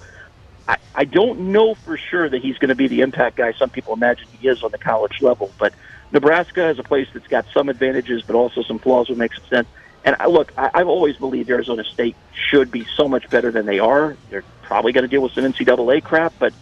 [0.65, 3.69] I, I don't know for sure that he's going to be the impact guy some
[3.69, 5.51] people imagine he is on the college level.
[5.57, 5.73] But
[6.13, 9.45] Nebraska is a place that's got some advantages, but also some flaws that make some
[9.47, 9.67] sense.
[10.05, 13.65] And I, look, I, I've always believed Arizona State should be so much better than
[13.65, 14.15] they are.
[14.29, 16.53] They're probably going to deal with some NCAA crap, but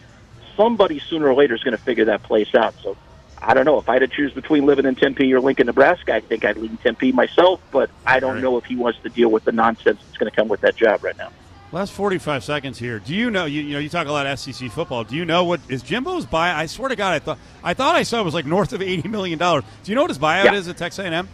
[0.55, 2.73] somebody sooner or later is going to figure that place out.
[2.81, 2.97] So
[3.41, 6.13] I don't know if I had to choose between living in Tempe or Lincoln, Nebraska.
[6.15, 9.29] I think I'd lean Tempe myself, but I don't know if he wants to deal
[9.29, 11.29] with the nonsense that's going to come with that job right now.
[11.73, 12.99] Last 45 seconds here.
[12.99, 13.45] Do you know?
[13.45, 15.05] You, you know, you talk a lot of SEC football.
[15.05, 16.55] Do you know what is Jimbo's buyout?
[16.55, 18.81] I swear to God, I thought I thought I saw it was like north of
[18.81, 19.63] 80 million dollars.
[19.83, 20.53] Do you know what his buyout Yeah.
[20.55, 21.29] is at Texas A&M?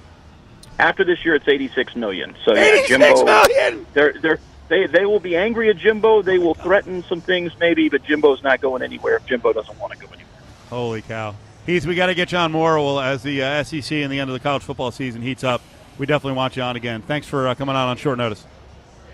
[0.78, 2.36] After this year, it's eighty-six million.
[2.46, 3.88] So yeah, 86 Jimbo, million!
[3.96, 6.22] They're they're they they will be angry at Jimbo.
[6.22, 9.94] They will threaten some things maybe, but Jimbo's not going anywhere if Jimbo doesn't want
[9.94, 10.26] to go anywhere.
[10.70, 11.36] Holy cow!
[11.66, 12.78] Heath, we got to get you on more.
[12.78, 15.62] Well, as the uh, SEC and the end of the college football season heats up,
[15.98, 17.02] we definitely want you on again.
[17.02, 18.46] Thanks for uh, coming on on short notice.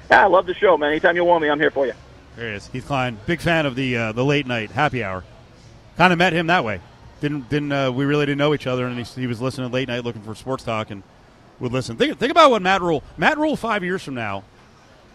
[0.09, 0.89] Yeah, I love the show, man.
[0.89, 1.93] Anytime you want me, I'm here for you.
[2.35, 5.23] There he is, Heath Cline, big fan of the uh, the late night happy hour.
[5.97, 6.81] Kind of met him that way.
[7.21, 9.87] Didn't didn't uh, we really didn't know each other, and he, he was listening late
[9.87, 11.03] night looking for sports talk and
[11.59, 11.95] would listen.
[11.95, 14.43] Think think about what Matt Rhule Matt Rhule five years from now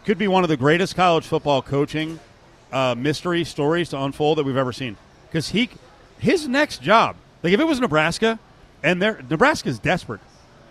[0.09, 2.19] could be one of the greatest college football coaching
[2.73, 4.97] uh, mystery stories to unfold that we've ever seen.
[5.27, 5.69] Because he
[6.19, 8.39] his next job, like if it was Nebraska,
[8.83, 10.23] and they're Nebraska's desperate.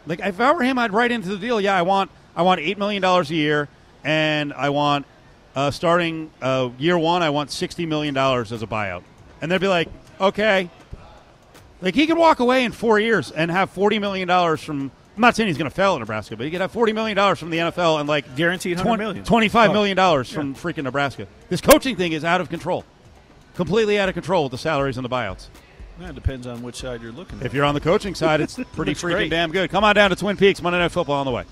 [0.07, 1.61] Like if I were him, I'd write into the deal.
[1.61, 3.69] Yeah, I want I want eight million dollars a year,
[4.03, 5.05] and I want
[5.55, 9.03] uh, starting uh, year one, I want sixty million dollars as a buyout,
[9.39, 9.87] and they'd be like,
[10.19, 10.67] okay,
[11.79, 14.89] like he could walk away in four years and have forty million dollars from.
[15.17, 17.17] I'm not saying he's going to fail at Nebraska, but he could have forty million
[17.17, 19.23] dollars from the NFL and like Guaranteed hundred million.
[19.25, 19.73] twenty-five Oh.
[19.73, 21.27] million dollars from freaking Nebraska.
[21.49, 22.85] This coaching thing is out of control,
[23.55, 25.47] completely out of control with the salaries and the buyouts.
[25.99, 27.45] Yeah, it depends on which side you're looking at.
[27.47, 29.29] If you're on the coaching side, it's pretty freaking great.
[29.31, 29.71] damn good.
[29.71, 31.45] Come on down to Twin Peaks Monday Night Football on the way.